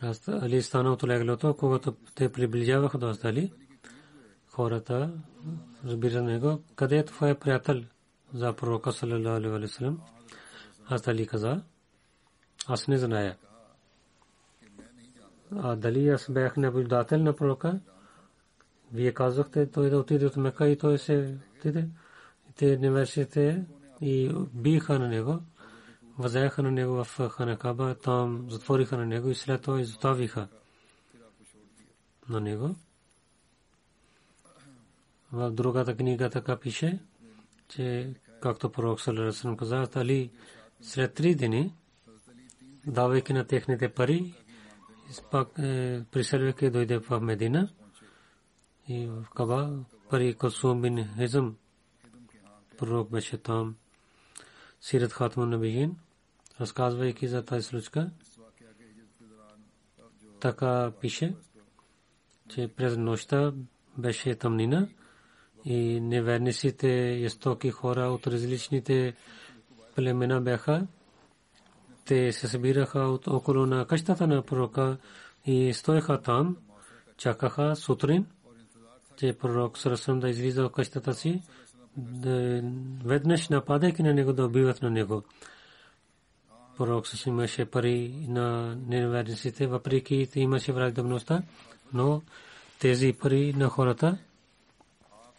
[0.00, 3.52] Аз Али стана от леглото, когато те приближаваха до Али,
[4.48, 5.12] хората
[5.84, 7.84] разбира него, къде това е приятел
[8.34, 10.00] за пророка салалалаху салам.
[10.88, 11.62] Аз каза,
[12.66, 13.45] аз.
[15.52, 17.80] А дали аз бях наблюдател на пророка?
[18.92, 21.88] Вие казахте той да отиде от Мека и той се отиде.
[22.56, 23.64] Те не вършите
[24.00, 25.40] и биха на него.
[26.18, 30.48] Възеха на него в Ханакаба, там затвориха на него и след това изотавиха
[32.28, 32.74] на него.
[35.32, 36.98] В другата книга така пише,
[37.68, 40.30] че както пророк Салерасен каза, Али
[40.80, 41.74] след три дни,
[42.86, 44.34] давайки на техните пари,
[45.30, 47.68] пак е, преселвайки дойде в Медина?
[48.88, 51.48] И в Каба пари Косум бин Хизм
[52.78, 53.76] пророк беше там.
[54.80, 55.96] Сират Хатман Набиин
[56.60, 58.10] разказвайки за тази случка.
[60.40, 61.34] Така пише
[62.48, 63.52] че през нощта
[63.98, 64.88] беше тъмнина
[65.64, 66.88] и неверниците
[67.64, 69.14] и хора от различните
[69.94, 70.86] племена бяха
[72.06, 74.96] те се събираха от около на къщата на пророка
[75.46, 76.56] и стоеха там,
[77.16, 78.26] чакаха сутрин,
[79.16, 81.42] че пророк Сарасам да излиза от къщата си,
[81.96, 82.62] да
[83.04, 85.22] веднъж нападайки на него, да убиват на него.
[86.76, 91.42] Пророк Сарасам имаше пари на неведниците, въпреки имаше враждебността,
[91.92, 92.22] но
[92.78, 94.18] тези пари на хората,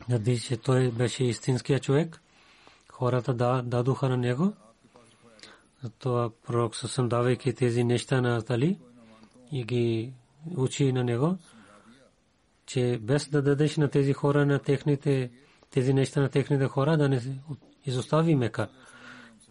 [0.09, 2.21] надали, че той беше истинския човек,
[2.91, 4.53] хората дадоха на него–
[5.99, 8.79] това пророк Сасам давайки тези неща на Али
[9.51, 10.13] и ги
[10.57, 11.37] учи на него,
[12.65, 15.31] че без да дадеш на тези хора на техните,
[15.71, 17.21] тези неща на техните хора, да не
[17.85, 18.69] изостави мека.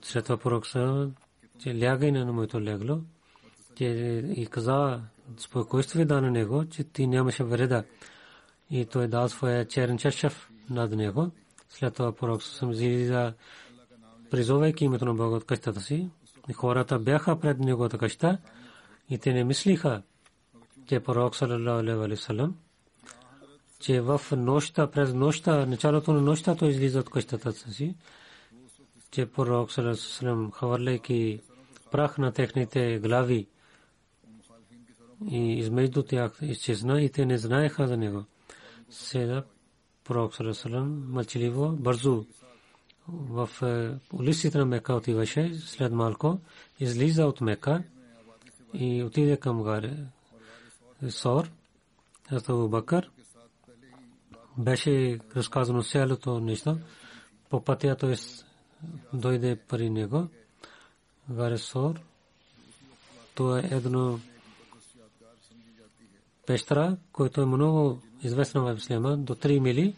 [0.03, 1.15] След това пророк Сасам,
[1.59, 3.01] че лягай на моето легло,
[3.75, 3.85] че
[4.37, 5.01] и каза
[5.39, 7.85] спокойствие да на него, че ти нямаше вреда.
[8.71, 11.31] И той дал своя черен чашев над него.
[11.69, 13.35] След това пророк Сасам зиза
[14.31, 16.09] призовайки името на Бога от къщата си,
[16.53, 18.39] Хората бяха пред неговата къща
[19.11, 20.03] и те не мислиха,
[20.87, 22.57] че пророк салалаху алейхи салам,
[23.81, 26.13] че в нощта, през нощта, началото
[29.11, 31.41] че пророк салалаху салам, хвърляйки
[31.91, 32.19] прах
[32.99, 33.49] глави
[35.31, 38.25] и измежду тях изчезна и те не знаеха за него.
[38.91, 39.45] Сега
[40.05, 42.27] пророк салам мълчаливо, бързо
[43.09, 46.41] в е, улиците на Мека отиваше след малко,
[46.81, 47.83] излиза от Мека
[48.75, 49.97] и отиде към гаре
[51.11, 51.51] Сор,
[52.29, 53.11] Хазрат Бакър.
[54.59, 56.79] Беше разказано цялото нещо.
[57.51, 58.17] По пътя той
[59.13, 60.29] дойде при него.
[61.31, 62.01] Гаре Сор.
[63.35, 64.21] Това е едно
[66.47, 69.95] пещера, което е много известно в Ислама, до 3 мили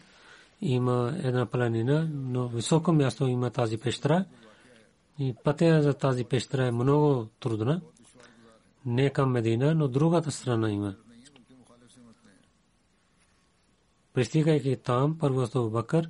[0.61, 4.25] има една планина, но високо място има тази пещера.
[5.19, 7.81] И пътя за тази пещера е много трудна.
[8.85, 10.95] Не е към Медина, но другата страна има.
[14.13, 16.09] Пристигайки там, първо Бакър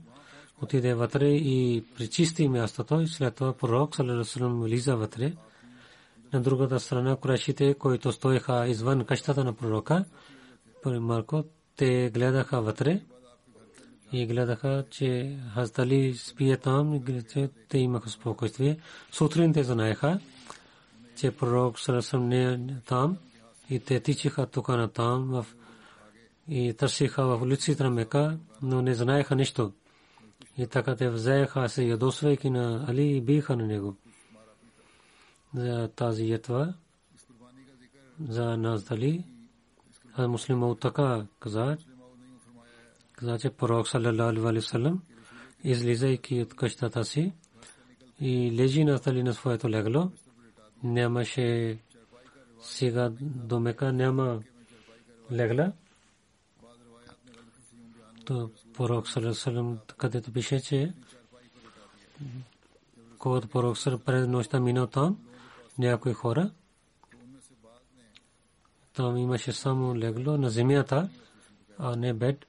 [0.61, 5.33] отиде вътре и причисти мястото и след това пророк Салерасалам влиза вътре.
[6.33, 10.05] На другата страна курашите, които стоеха извън къщата на пророка,
[10.85, 11.43] Марко,
[11.75, 13.01] те гледаха вътре
[14.11, 17.23] и гледаха, че Хаздали спие там и
[17.69, 18.77] те имаха спокойствие.
[19.11, 20.19] Сутрин те знаеха,
[21.15, 23.17] че пророк Сарасам не е там
[23.69, 25.45] и те тичиха тук на там в
[26.49, 29.73] и търсиха в улиците на Мека, но не знаеха нищо.
[30.57, 33.95] И така те взеха се ядосвайки на Али и биха на него.
[35.53, 36.73] За тази ятва,
[38.29, 39.23] за нас дали,
[40.13, 41.77] а муслим от така каза,
[43.19, 45.01] каза, че пророк саллалаху алейхи васалам
[45.63, 47.33] излизайки от къщата си
[48.19, 50.11] и лежи на стали на своето легло,
[50.83, 51.77] нямаше
[52.61, 54.41] сега до Мека няма
[55.31, 55.71] легла.
[58.25, 60.93] То пророк саллалаху където пише, че
[63.17, 65.17] когато пророк през нощта минал там,
[65.77, 66.51] някои хора,
[68.93, 71.09] там имаше само легло на земята,
[71.77, 72.48] а не бед.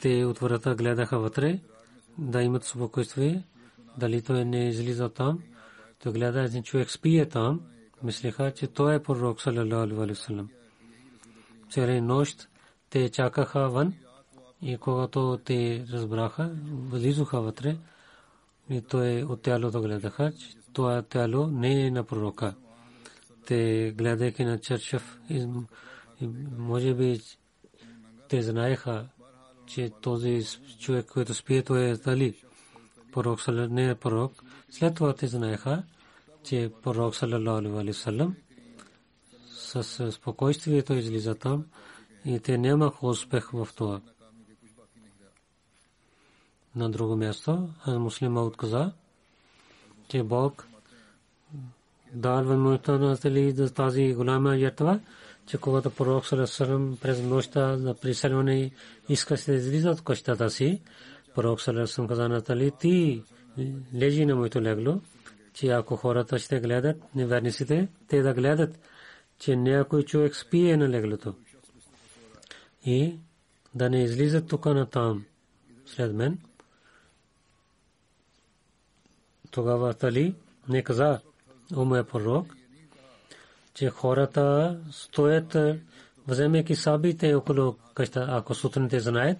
[0.00, 1.60] Те от врата гледаха вътре,
[2.18, 3.42] да имат спокойствие,
[3.96, 5.42] дали той не излиза там.
[6.02, 7.60] Той гледа един човек спие там,
[8.02, 10.34] мислиха, че той е пророк, салалалаху алейхи.
[11.70, 12.48] Цяла нощ
[12.90, 13.94] те чакаха вън
[14.62, 16.50] и когато те разбраха,
[16.90, 17.76] влизаха вътре
[18.70, 22.54] и той от тялото гледаха, че това тяло не е на пророка.
[23.46, 25.20] Те гледайки на Черчев,
[26.58, 27.20] може би
[28.28, 29.08] те знаеха,
[29.68, 30.42] че този
[30.80, 32.34] човек, който спие, той е дали
[33.12, 34.32] пророк, не е пророк.
[34.70, 35.82] След това те знаеха,
[36.44, 38.36] че пророк салалалаху алейхи васалам
[39.48, 41.66] с спокойствието излиза там
[42.24, 44.00] и те нямаха успех в това.
[46.76, 48.92] На друго място, муслима отказа,
[50.08, 50.66] че Бог
[52.12, 55.00] дал възможността на тази голяма жертва,
[55.48, 58.70] че когато пророк Салесалам през нощта за приселване
[59.08, 60.82] иска се излиза от къщата си,
[61.34, 63.22] пророк Салесалам каза на Тали, ти
[63.94, 65.00] лежи на моето легло,
[65.54, 68.78] че ако хората ще гледат, неверниците, те да гледат,
[69.38, 71.34] че някой човек спие на леглото.
[72.84, 73.18] И
[73.74, 75.24] да не излизат тук на там
[75.86, 76.38] след мен.
[79.50, 80.34] Тогава Тали
[80.68, 81.20] не каза,
[81.76, 82.57] о моя пророк,
[83.78, 85.56] че хората стоят,
[86.28, 89.38] вземайки сабите около къща, ако сутринте знаят,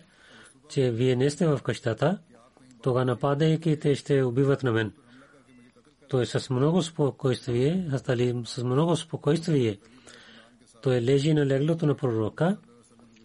[0.69, 2.19] че вие не сте в къщата,
[2.83, 4.93] тога нападайки те ще убиват на мен.
[6.09, 9.79] Той с много спокойствие, Хастали с много спокойствие,
[10.83, 12.57] той лежи на леглото на пророка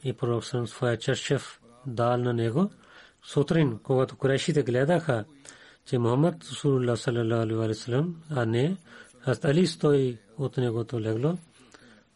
[0.03, 2.71] и пророк съм своя чершев дал на него.
[3.23, 5.25] Сутрин, когато корешите гледаха,
[5.85, 8.77] че алейхи васалам, а не
[9.27, 11.37] Али стои от негото легло.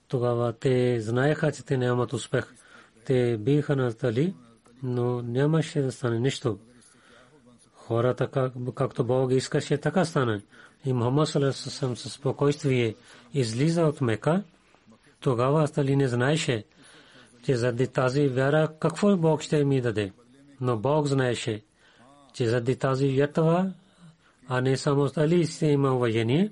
[0.08, 2.54] Тогава те знаеха, че те нямат успех.
[3.06, 4.34] Те биха на Али,
[4.84, 6.60] но нямаше да стане нищо.
[7.74, 10.42] Хората, както Бог искаше, така стана.
[10.86, 11.56] И Мухаммад саллалаху
[11.96, 12.96] със спокойствие
[13.34, 14.44] излиза от Мека.
[15.20, 16.64] Тогава Али не знаеше,
[17.44, 20.12] че заради тази вяра какво Бог ще ми даде.
[20.62, 21.64] Но Бог знаеше,
[22.34, 23.72] че заради тази ятва,
[24.48, 26.52] а не само Али ще има уважение,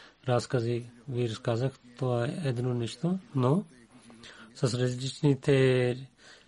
[0.27, 0.85] разкази.
[1.09, 3.63] Ви разказах, това е едно нещо, но
[4.55, 6.07] с различните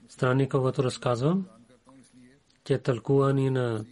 [0.09, 1.47] страни, когато разказвам,
[2.63, 3.86] че тълкувани на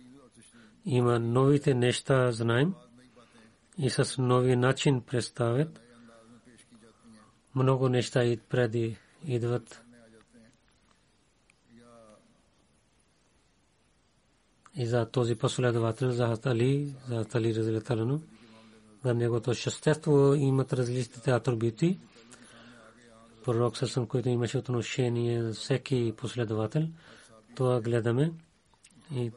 [0.85, 2.73] има новите неща, знаем,
[3.77, 5.81] и с нови начин представят.
[7.55, 9.83] Много неща и преди идват
[14.75, 18.21] и за този последовател за Али, за Али Разилаталано.
[19.05, 21.99] За негото същество имат различните атрибути.
[23.45, 26.87] Пророк Сасам, който имаше отношение за всеки последовател,
[27.55, 28.31] това гледаме.
[29.15, 29.31] И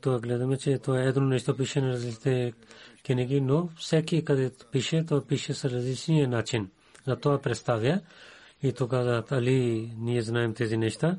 [0.00, 2.52] това гледаме, че това е едно нещо пише на различните
[3.06, 6.70] книги, но всеки където пише, то пише с различния начин.
[7.06, 8.00] За това представя.
[8.62, 11.16] И тогава Али ние знаем тези неща.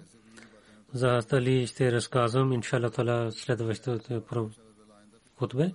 [0.93, 4.49] За Али ще разказвам, иншалла следващото
[5.37, 5.71] хутбе.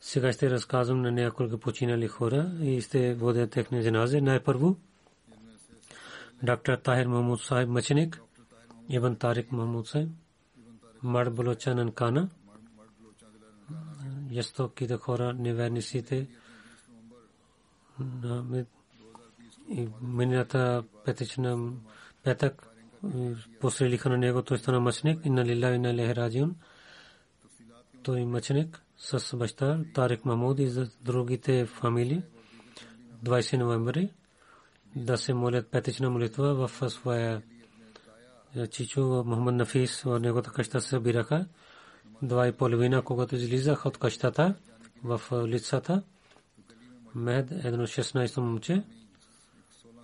[0.00, 4.20] Сега ще разказвам на няколко починали хора и ще водя техни джаназе.
[4.20, 4.76] Най-първо,
[6.42, 8.22] доктор Тахир Махмуд Сахиб Мъченик,
[8.88, 10.08] Ибн Тарик Махмуд Сахиб,
[11.02, 12.28] Мар Балочан Анкана,
[14.32, 16.28] жестоките хора, неверниците,
[19.68, 21.72] и миналата петъчна
[22.24, 22.66] петък
[23.60, 26.56] посрелиха на него, той стана мъченик, и на лила и на лехраджиун.
[28.02, 32.22] Той мъченик с баща Тарик Махмуд и за другите фамилии.
[33.24, 34.10] 20 ноември
[34.96, 37.42] да се молят петъчна молитва в своя
[38.70, 41.46] чичо Мохамед Нафис в неговата къща се събираха.
[42.22, 44.54] Два и половина, когато излизах от къщата
[45.04, 46.02] в лицата.
[47.14, 48.82] Мед, едно 16 момче,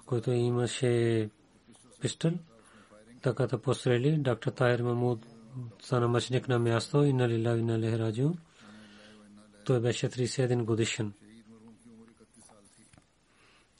[0.06, 1.30] който имаше
[2.00, 2.32] пистол.
[3.22, 4.18] Така да пострели.
[4.18, 5.26] Доктор Тайр Мамуд
[5.82, 8.30] стана мъчник на място и на лила на лехраджио.
[9.66, 11.12] Той беше 31 годишен.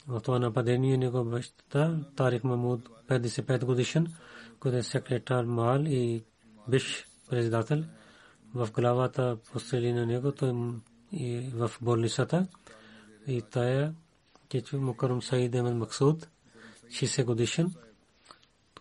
[0.07, 4.13] В това нападение него баща Тарик Мамуд 55 годишен,
[4.59, 6.23] който е секретар Мал и
[6.67, 7.83] биш председател.
[8.53, 10.53] В главата пострели на него той
[11.11, 12.47] и в болницата.
[13.27, 13.93] И тая
[14.49, 16.27] Кечу Мукарум Саид Емед Максуд
[16.87, 17.73] 60 годишен,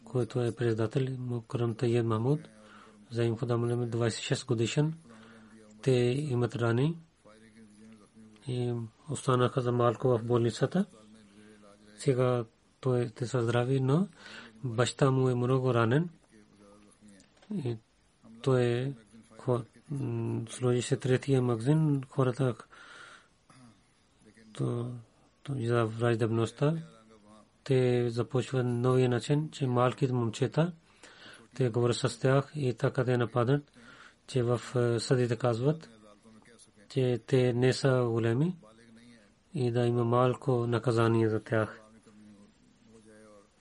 [0.04, 2.40] който е председател Мукарум Тайед Махмуд.
[3.11, 4.94] За им подамалем 26 годишен.
[5.82, 5.90] Те
[6.30, 6.98] имат рани
[8.48, 8.74] и
[9.10, 10.86] останаха за малко в болницата.
[11.98, 12.44] Сега
[12.80, 14.08] той те са здрави, но
[14.64, 16.08] баща му е много ранен.
[17.54, 17.76] И
[18.42, 18.92] той е
[20.48, 22.54] сложи се третия магазин, хората
[24.52, 24.90] то,
[25.42, 26.76] то за враждебността
[27.64, 30.72] те започват новия начин, че малките момчета
[31.54, 33.72] те говорят с тях и така те нападат,
[34.26, 34.60] че в
[35.00, 35.90] съдите казват,
[36.88, 38.56] че те не са големи
[39.54, 41.80] и да има малко наказание за тях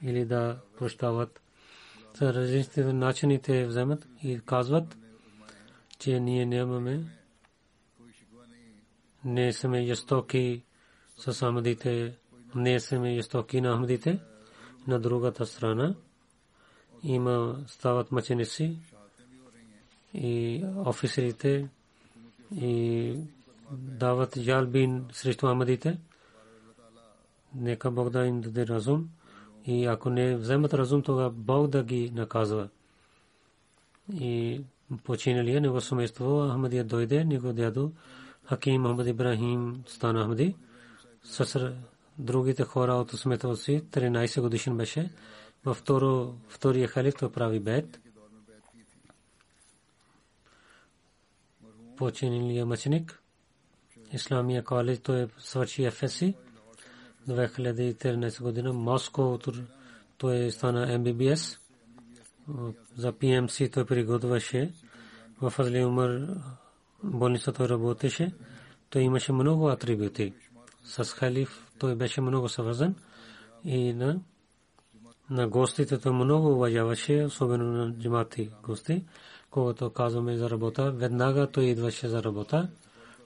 [0.02, 1.42] или да прощават.
[2.16, 4.98] За различните начини те вземат и казват,
[6.00, 7.06] че ние нямаме,
[9.26, 10.64] не сме жестоки
[11.18, 12.18] с Ахмадите,
[12.56, 14.20] не сме жестоки на Ахмадите.
[14.88, 15.96] На другата страна
[17.04, 18.78] има стават мъченици
[20.16, 21.70] и офисерите
[22.56, 23.16] и
[23.72, 25.98] дават жалбин срещу Ахмадите.
[27.56, 29.10] Нека Бог да им даде разум
[29.66, 32.70] и ако не вземат разум, тогава Бог да ги наказва.
[34.14, 34.62] И
[35.04, 37.92] починалия него семейство Ахмадия дойде, него дядо
[38.44, 40.56] Хаким Мохамед Ибрахим стана Ахмади.
[41.24, 41.74] С
[42.20, 45.10] другите хора от семейството си, 13 годишен беше.
[45.66, 45.78] Във
[46.50, 48.00] втория халиф той прави бед.
[51.98, 53.22] Починалия мъченик.
[54.14, 56.34] Исламия коледж той свърши ФСИ.
[57.30, 59.40] 2013 година Моско
[60.18, 61.60] той стана МББС.
[62.96, 64.74] За ПМС той приготвяше.
[65.42, 66.28] В Фазли Умар
[67.04, 68.34] болница той работеше.
[68.90, 70.34] Той имаше много атрибути.
[70.84, 72.96] С халиф той беше много съвързан
[73.64, 74.20] и на
[75.30, 79.04] на гостите той много уважаваше, особено на джимати гости.
[79.56, 82.70] Когато казваме за работа, веднага той идваше за работа.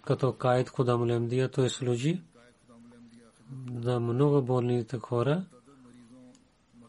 [0.06, 2.22] Като кайт Худам Лемдия той служи
[3.72, 5.44] на много болните хора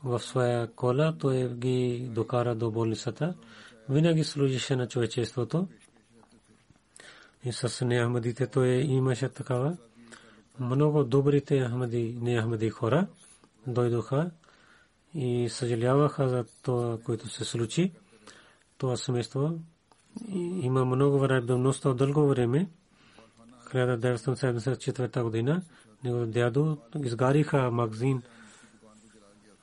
[0.05, 3.35] в своя кола, той ги докара до болницата.
[3.89, 5.69] Винаги служише на човечеството.
[7.45, 9.77] И с неахмадите той имаше такава.
[10.59, 13.07] Много добрите ахмади, неахмади хора
[13.67, 14.31] дойдоха
[15.15, 17.93] и съжаляваха за това, което се случи.
[18.81, 19.59] Това семейство
[20.63, 22.69] има много враждебност от дълго време.
[23.65, 25.63] 1974 година
[26.05, 28.23] него дядо изгариха магазин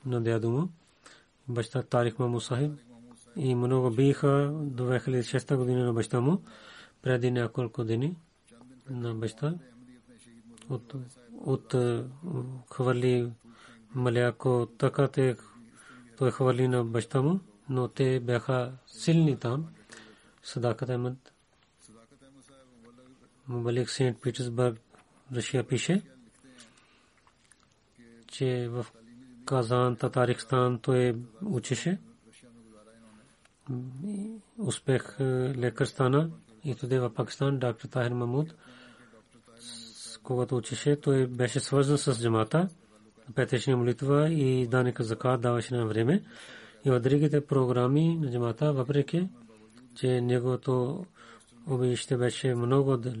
[0.06, 0.68] на дядо му,
[1.48, 2.72] баща Тарик Маму Сахиб.
[3.36, 6.42] И много биха до 2006 година на баща му,
[7.02, 8.16] преди няколко дни
[8.90, 9.54] на баща.
[10.70, 10.94] От,
[11.40, 11.74] от
[12.72, 13.32] хвърли
[13.94, 15.36] маляко, така те
[16.18, 19.66] той хвърли на баща му, но те бяха силни там.
[20.42, 21.32] Садакът Ахмед.
[23.48, 24.80] Мубалик Сейнт Питерсбърг,
[25.34, 26.02] Русия пише
[28.38, 28.86] че в
[29.44, 31.98] Казан, Татарикстан той учеше.
[34.58, 35.20] Успех
[35.56, 36.30] лекар стана
[36.64, 38.54] и туде в Пакистан доктор Тахир Мамуд,
[40.22, 42.68] когато учеше, той беше свързан с джамата,
[43.34, 46.24] петъчна молитва и данък закат даваше на време.
[46.84, 49.28] И в другите програми на джамата, въпреки,
[49.94, 51.06] че неговото
[51.66, 53.14] обище беше много дъл,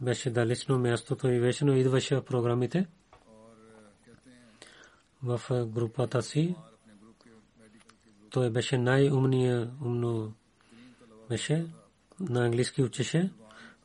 [0.00, 2.86] беше далечно мястото и вечно идваше в програмите
[5.22, 6.54] в групата си.
[8.30, 10.32] Той беше най-умния, умно
[11.28, 11.66] беше.
[12.20, 13.30] На английски учеше,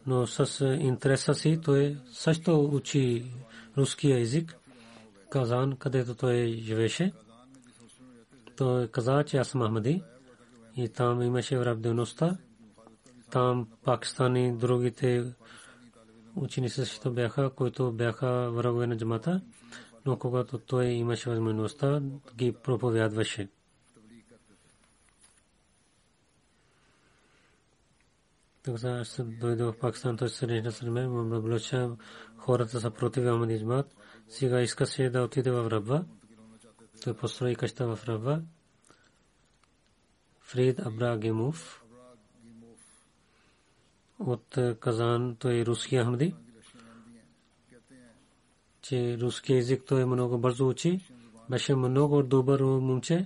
[0.06, 3.26] но с интереса си той също учи
[3.78, 4.58] руския език.
[5.30, 7.14] Казан, където той живеше.
[8.58, 10.04] Той каза, че аз съм Ахмади
[10.78, 12.38] и там имаше враждебността.
[13.32, 15.34] Там пакистани, другите
[16.36, 19.42] ученици също бяха, които бяха врагове на джамата,
[20.06, 22.02] но когато той имаше възможността,
[22.36, 23.50] ги проповядваше.
[28.66, 31.92] Така аз дойде в Пакистан, той се срещна с мен, облача
[32.38, 33.96] хората са против Амадиджмат.
[34.30, 36.06] Сега искаше да отиде в Рабва.
[37.06, 38.42] Той построи къща в Рабва.
[40.40, 41.84] Фрид Абрагимов
[44.20, 46.36] от Казан, той е руски Ахмади,
[48.82, 51.06] че руски език той много бързо учи,
[51.50, 53.26] беше много добър момче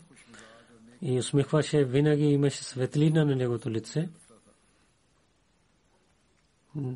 [1.02, 4.10] и усмихваше, винаги имаше светлина на неговото лице.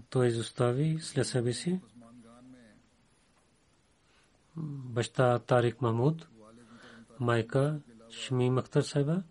[0.09, 1.79] Той изостави след себе си
[4.57, 6.27] баща Тарик Махмуд,
[7.19, 9.23] майка Шми Мактар Сайба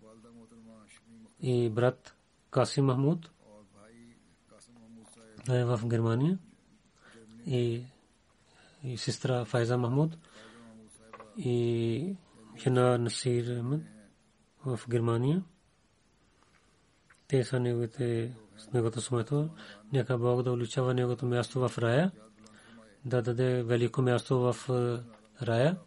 [1.39, 2.15] и брат
[2.49, 3.31] Касим Махмуд
[5.49, 6.39] е в Германия
[7.45, 7.85] и,
[8.83, 10.17] и сестра Файза Махмуд
[11.37, 12.15] и
[12.57, 13.81] жена Насир Ахмед
[14.65, 15.43] в Германия.
[17.27, 19.49] Те са неговите с неговото смето.
[19.93, 22.11] Нека Бог да уличава неговото място в рая,
[23.05, 24.55] да даде велико място в
[25.41, 25.77] рая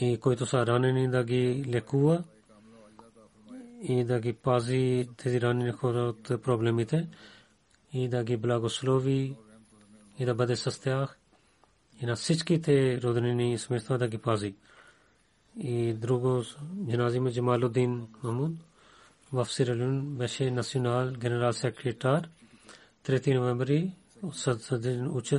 [0.00, 2.24] и които са ранени да ги лекува
[3.82, 7.08] и да ги пази тези ранени хора от проблемите
[7.92, 9.36] и да ги благослови
[10.18, 11.18] и да бъде с тях
[12.02, 14.54] и на всичките роднини и семейства да ги пази.
[15.60, 16.42] И друго,
[16.90, 18.52] джаназима Джамалудин Махмуд
[19.32, 22.28] в Сиралюн беше национал генерал секретар
[23.04, 23.92] 3 ноември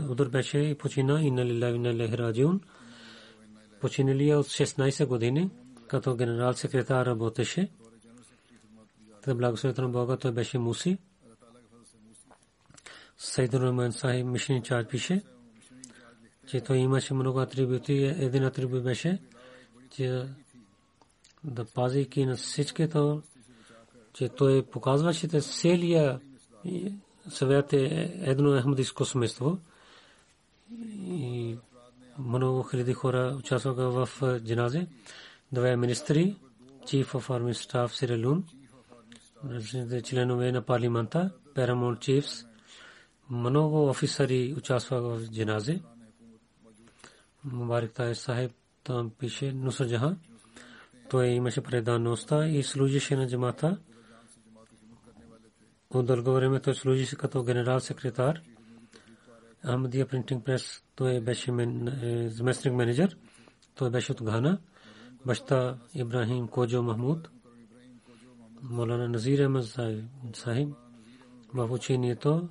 [0.10, 2.62] удар беше и почина и на лилави на лехраджун.
[3.82, 5.50] Починалия от 16 години,
[5.88, 7.70] като генерал секретар работеше.
[9.22, 10.98] Та благословението на Бога той беше муси.
[13.18, 15.22] Сайдур Рахман Сахиб Мишни Чар пише,
[16.48, 17.94] че той имаше много атрибути.
[18.04, 19.20] Един атрибут беше,
[19.90, 20.26] че
[21.44, 23.00] да пазейки на всичките,
[24.14, 26.20] че той показваше целия
[27.30, 29.58] съвет е едно ахмадиско семейство.
[31.06, 31.58] И
[32.20, 34.10] много хиляди хора участваха в
[34.40, 34.88] джиназе.
[35.52, 36.36] Две министри,
[36.86, 38.44] Chief of Army Staff Sierra Leone,
[40.02, 42.46] членове на парламента, Paramount Chiefs,
[43.30, 45.82] много офисари участваха в джиназе.
[47.44, 48.52] Мубарик Тай Сахиб
[48.84, 50.20] там пише Нусра Джахан.
[51.10, 53.78] Той имаше предаността и служише на джамата
[55.90, 58.42] от дълго време той служише като генерал секретар.
[59.64, 63.18] Ахмадия принтинг прес той беше е, заместник менеджер.
[63.76, 64.60] Той беше от Гана.
[65.26, 67.30] Баща Ибрахим Коджо Махмуд.
[68.62, 69.66] Молана Назир Ахмад
[70.34, 70.70] Сахиб
[71.54, 72.50] в учението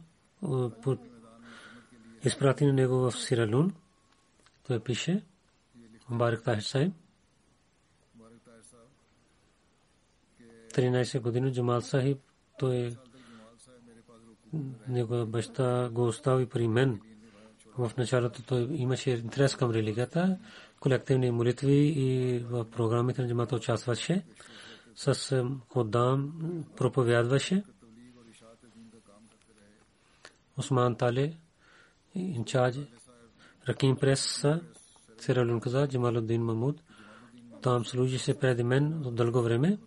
[2.25, 3.75] изпрати на него в Сиралун.
[4.67, 5.25] Той пише
[6.09, 6.93] Мубарак Тахир Сахиб.
[10.75, 12.19] 13 години Джамал Сахиб
[12.59, 12.97] той
[14.89, 17.01] него баща го остави при мен.
[17.79, 20.39] В началото той имаше интерес към религията,
[20.81, 24.25] колективни молитви и в програмите на джамата участваше.
[24.95, 26.33] С Ходам
[26.77, 27.65] проповядваше.
[30.57, 31.33] Осман Тале,
[32.15, 32.77] инчарж,
[33.69, 34.45] Раким Прес,
[35.19, 36.83] Сиралун каза, Джамалуддин Мамуд.
[37.63, 39.79] Там служи се преди мен дълго време.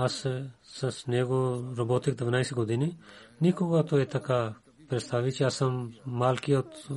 [0.00, 0.26] Аз
[0.62, 2.96] с него работих 12 години.
[3.40, 4.54] Никога той е така
[4.88, 6.88] представи, че аз съм малки от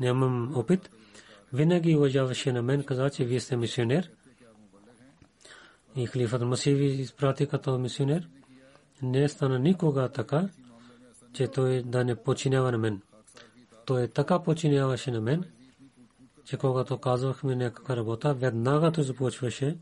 [0.00, 0.90] нямам опит.
[1.52, 4.10] Винаги уважаваше на мен, каза, че вие сте мисионер.
[5.96, 8.28] И халифът Масиви изпрати като мисионер.
[9.02, 10.48] Не стана никога така,
[11.32, 13.02] че той да не починява на мен.
[13.86, 15.44] Той така починяваше на мен,
[16.44, 19.76] че когато казвахме някаква работа, веднага той започваше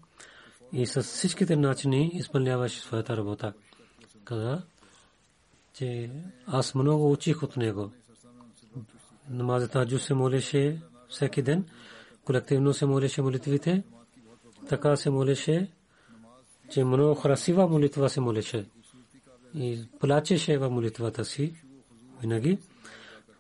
[0.73, 3.53] и с всичките начини изпълняваше своята работа.
[4.25, 4.63] Каза,
[5.75, 6.11] че
[6.47, 7.91] аз много учих от него.
[9.31, 11.65] Намазът Аджу се молеше всеки ден,
[12.25, 13.83] колективно се молеше молитвите,
[14.69, 15.71] така се молеше,
[16.71, 18.67] че много красива молитва се молеше.
[19.55, 21.55] И плачеше в молитвата си
[22.21, 22.59] винаги.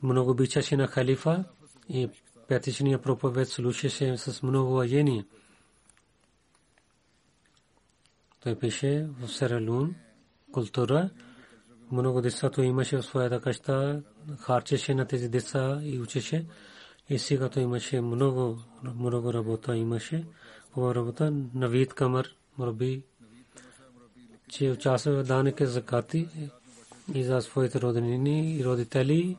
[0.02, 1.44] Много обичаше на халифа
[1.88, 2.08] и
[2.48, 5.24] пятичния проповед слушаше с много уважение.
[8.48, 9.94] Той пише в Сералун,
[10.52, 11.10] култура,
[11.92, 14.02] много деца той имаше в своята къща,
[14.38, 16.46] харчеше на тези деца и учеше.
[17.08, 18.58] И сега той имаше много,
[18.96, 20.24] много работа, имаше
[20.72, 21.32] хубава работа.
[21.54, 23.02] Навид Камър, Мраби,
[24.48, 26.28] че участва в данък закати
[27.14, 29.36] и за своите роднини и родители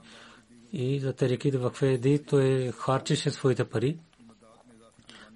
[0.73, 3.99] и за териките в Кведи, той харчеше своите пари.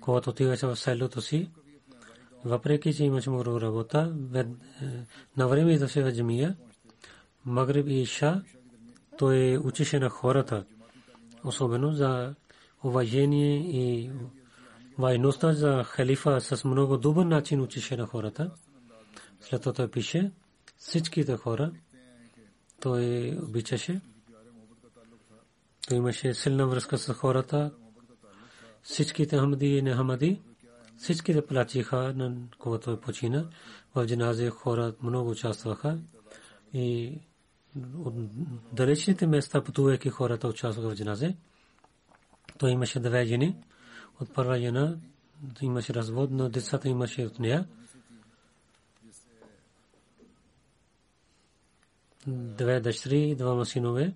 [0.02, 1.50] Когато отиваше в селото си,
[2.46, 4.16] въпреки че имаше много работа,
[5.38, 6.56] на време идваше в джамия,
[7.46, 8.44] Магриб и Иша,
[9.18, 10.66] той учеше на хората,
[11.44, 12.36] особено за
[12.84, 14.12] уважение и
[14.98, 18.52] важността за халифа с много добър начин учеше на хората.
[19.41, 20.32] След това той пише,
[20.78, 21.72] всичките хора,
[22.82, 24.02] той обичаше.
[25.88, 27.72] Той имаше силна връзка с хората.
[28.82, 30.41] Всичките хамади и нехамади,
[30.98, 33.50] всичките плачиха, на когато той почина.
[33.96, 36.00] В джиназе хора много участваха.
[36.74, 37.20] И
[37.98, 38.14] от
[38.74, 41.36] далечните места пътувайки хората участваха в джиназе.
[42.58, 43.56] Той имаше две жени.
[44.20, 44.98] От първа жена
[45.62, 47.68] имаше развод, но децата имаше от нея.
[52.28, 54.14] Две дъщери и двама синове.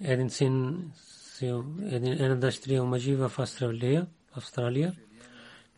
[0.00, 0.84] Един син,
[1.42, 3.32] една дъщеря омъжи в
[4.32, 4.96] Австралия.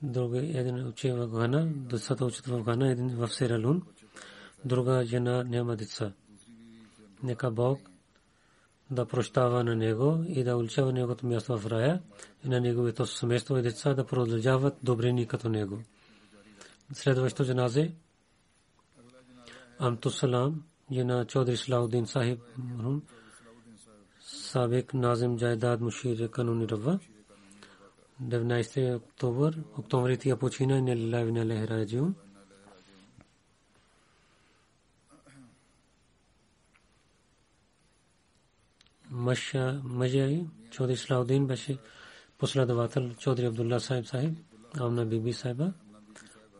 [0.02, 3.82] Друга един учи в Гана, децата учат в Гана, един в Сералун.
[4.64, 6.12] Друга жена няма деца.
[7.22, 7.80] Нека Бог
[8.90, 12.02] да прощава на него и да уличава неговото място в рая
[12.44, 15.82] и на неговото семейство и деца да продължават добрини като него.
[16.92, 17.92] Следващото джаназе
[19.78, 22.40] Амтусалам, жена Чодри Салаудин Сахиб
[24.52, 26.98] Сабик Назим Джайдад Мушир Кануни Рава
[28.22, 32.14] 19 октомври октомври тия почина и не лилави на лехраджиун
[39.10, 39.80] мъжа
[40.70, 41.78] Чодри Слаудин беше
[42.38, 44.38] последовател Чодри Абдулла Сайб Сайб,
[44.80, 45.72] Амна Биби Сайба,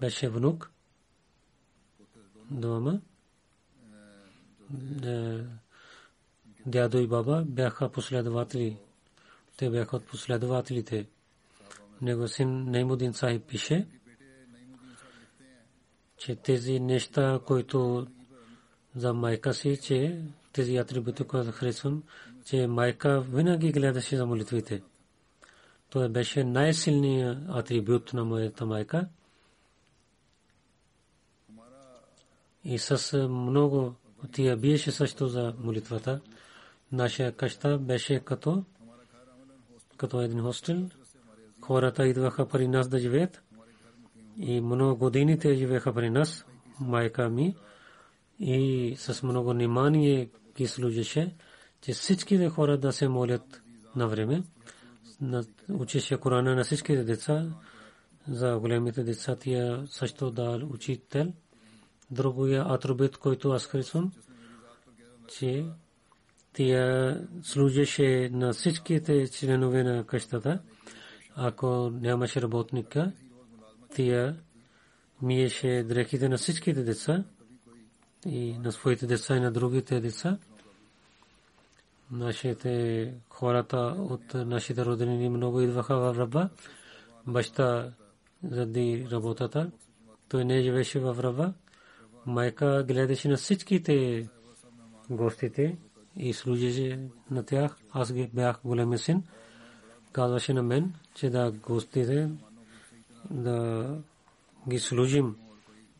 [0.00, 0.70] беше внук,
[2.50, 3.00] двама,
[6.66, 8.76] дядо и баба бяха последователи.
[9.56, 11.06] Те бяха от последователите.
[12.02, 13.86] Него син Неймудин Сайб пише,
[16.16, 18.06] че тези неща, които
[18.96, 22.02] за майка си, че тези атрибути, които харесвам,
[22.44, 24.82] че майка винаги гледаше за молитвите.
[25.90, 29.08] Той беше най-силният атрибут на моята майка.
[32.64, 33.94] И с много
[34.32, 36.20] тия биеше също за молитвата.
[36.92, 38.64] Наша къща беше като
[39.96, 40.88] като един хостел.
[41.60, 43.42] Хората идваха при нас да живеят.
[44.36, 46.46] И много години те живееха при нас,
[46.80, 47.56] майка ми.
[48.38, 51.34] И с много внимание ги служеше
[51.82, 53.62] че всичките хора да се молят
[53.96, 54.42] на време.
[55.70, 57.46] Учеше Корана на всичките деца,
[58.28, 61.32] за големите деца тия също да учител.
[62.10, 64.12] Другия атрибут, който аз харесвам,
[65.38, 65.66] че
[66.52, 70.60] тия служеше на всичките членове на къщата.
[71.36, 73.12] Ако нямаше работника,
[73.94, 74.36] тия
[75.22, 77.24] миеше дрехите на всичките деца
[78.26, 80.38] и на своите деца и на другите деца
[82.12, 86.48] нашите хората от нашите роднини много идваха в Раба.
[87.26, 87.92] Баща
[88.42, 89.70] заради работата.
[90.28, 91.52] Той не живеше в Раба.
[92.26, 94.28] Майка гледаше на всичките
[95.10, 95.76] гостите
[96.16, 97.76] и служеше на тях.
[97.92, 99.22] Аз ги бях големи син.
[100.12, 102.30] Казваше на мен, че да гостите
[103.30, 103.88] да
[104.68, 105.36] ги служим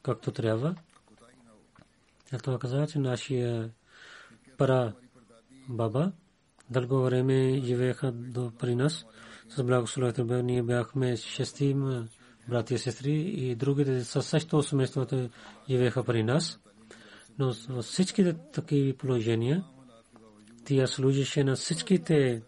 [0.03, 0.75] както трябва.
[2.43, 3.71] Това каза, че нашия
[4.59, 4.93] пара
[5.69, 6.13] баба.
[6.71, 8.15] Дълго време живееха
[8.59, 9.07] при нас.
[9.49, 12.09] С благословението ние бяхме шестим
[12.49, 15.31] брати и сестри и другите деца също семейството
[15.71, 16.61] живееха при нас.
[17.39, 17.53] Но
[17.83, 19.65] всичките такива положения
[20.65, 22.43] тя служеше на всичките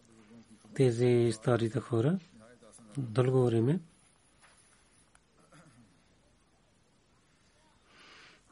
[0.74, 2.18] тези старите хора
[2.98, 3.80] дълго време.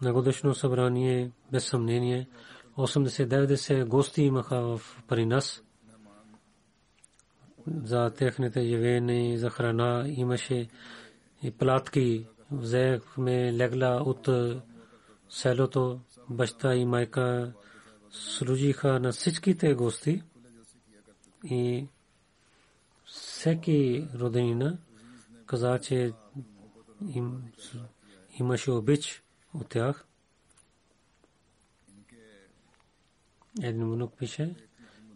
[0.03, 2.29] На годишно събрание без съмнение
[2.77, 5.63] 80-90 гости имаха при нас.
[7.85, 10.69] За техните живеене, за храна имаше
[11.43, 12.27] и платки.
[12.51, 14.29] Взехме легла от
[15.29, 16.01] селото,
[16.31, 17.53] баща и майка
[18.13, 20.23] служиха на всичките гости
[21.45, 21.89] и
[23.05, 24.79] всеки роденина
[25.47, 26.13] каза, че
[27.15, 27.53] им,
[28.39, 29.23] имаше обич
[29.55, 30.07] от тях.
[33.63, 34.55] Един внук пише,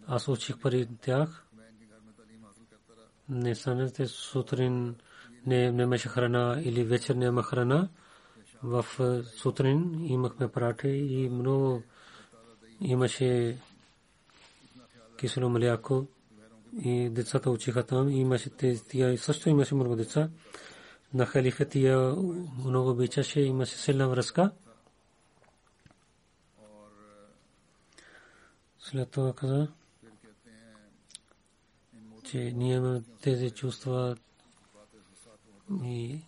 [0.06, 1.46] аз учих пари тях.
[3.28, 4.96] Не станете сутрин
[5.46, 7.88] не нямаше храна или вечер няма храна.
[8.62, 8.84] В
[9.36, 11.82] сутрин имахме парате и много
[12.80, 13.58] имаше
[15.18, 16.06] кисело мляко
[16.84, 18.08] и децата учиха там.
[18.08, 18.50] Имаше
[18.88, 20.28] тия също имаше много деца.
[21.14, 22.16] На халифа тия
[22.64, 24.50] много обичаше, имаше силна връзка.
[28.78, 29.68] След това каза,
[32.24, 34.16] че ние имаме тези чувства
[35.84, 36.20] и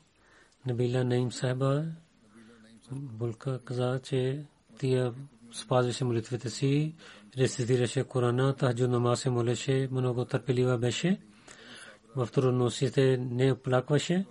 [0.67, 1.85] Набила Наим Сайба
[2.93, 4.45] Булка каза, че
[4.79, 5.15] тия
[5.53, 6.95] спазваше молитвите си,
[7.39, 11.21] рецитираше Корана, тахджуд намаз се молеше, много търпелива беше.
[12.17, 14.27] В трудностите не оплакваше.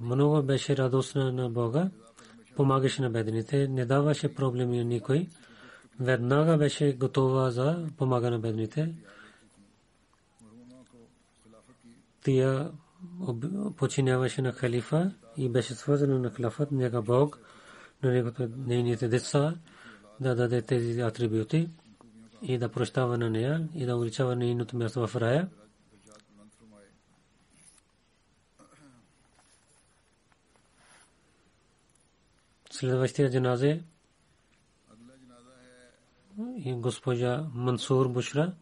[0.00, 1.90] Много беше радостна на Бога.
[2.56, 5.28] Помагаше на бедните, не даваше проблеми на никой.
[6.00, 8.94] Веднага беше готова за помага на бедните.
[12.22, 12.70] Тия
[13.76, 17.38] починяваше на халифа и беше свързана на халифът, нека Бог
[18.02, 19.54] на негото нейните деца
[20.20, 21.68] да даде тези атрибути
[22.42, 25.48] и да прощава на нея и да увеличава нейното място в рая.
[32.70, 33.82] Следващия джаназе
[36.64, 38.52] и госпожа Мансур Бушра,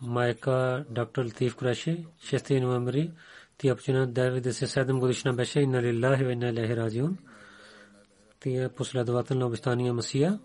[0.00, 3.12] майка доктор Латиф Кураши, 6 ноември
[3.58, 7.18] тя почина 97 годишна беше и налилахи ва инна илайхи раджиун.
[8.40, 10.38] Тя последовател на обещания Масия.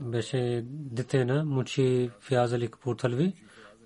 [0.00, 3.34] Беше дете на мучи Фияз Али Капурталви,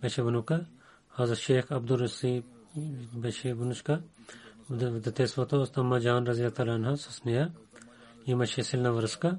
[0.02, 0.66] беше внука.
[1.08, 2.42] Хаза Шейх Абдур Раси
[3.14, 4.02] беше внучка.
[4.70, 7.52] В детеството Стамма Джан Разия Таланха с нея
[8.26, 9.38] имаше силна връзка.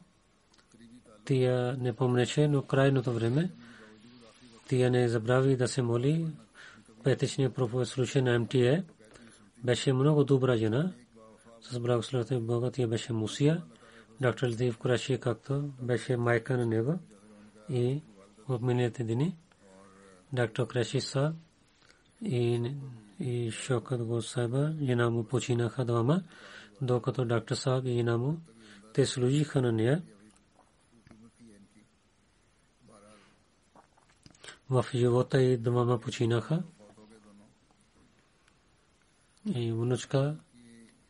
[1.25, 3.51] Тя не помнеше, но крайното време
[4.67, 6.27] тя не забрави да се моли
[7.03, 8.83] петичния професор на МТА
[9.63, 10.91] беше много добра жена.
[11.61, 13.61] С благословите Бога тя беше мусия.
[14.21, 16.99] Доктор Латиф Кураши както беше майка на него
[17.69, 18.01] и
[18.47, 19.35] в миналите дни
[20.33, 21.33] доктор Краши са
[22.21, 22.71] и
[23.19, 26.23] и Шокът го Сайба, жена му починаха двама,
[26.81, 28.37] докато доктор Саб и жена му
[28.93, 30.01] те служиха на нея.
[34.69, 36.63] В живота и двама починаха
[39.55, 40.37] и внучка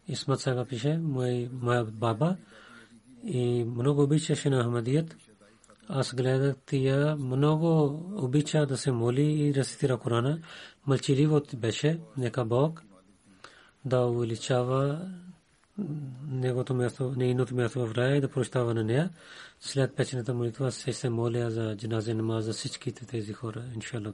[0.07, 2.37] Исмат Сайба пише, мой, моя баба
[3.25, 5.15] и много обичаше на Ахмадият.
[5.87, 10.39] Аз гледах тия много обича да се моли и рецитира Корана.
[10.87, 12.83] Мълчаливо беше, нека Бог
[13.85, 15.09] да увеличава
[16.27, 19.09] негото място, нейното място в рая и да прощава на нея.
[19.59, 24.13] След печената молитва се се моля за джаназе намаз за всичките тези хора, иншалла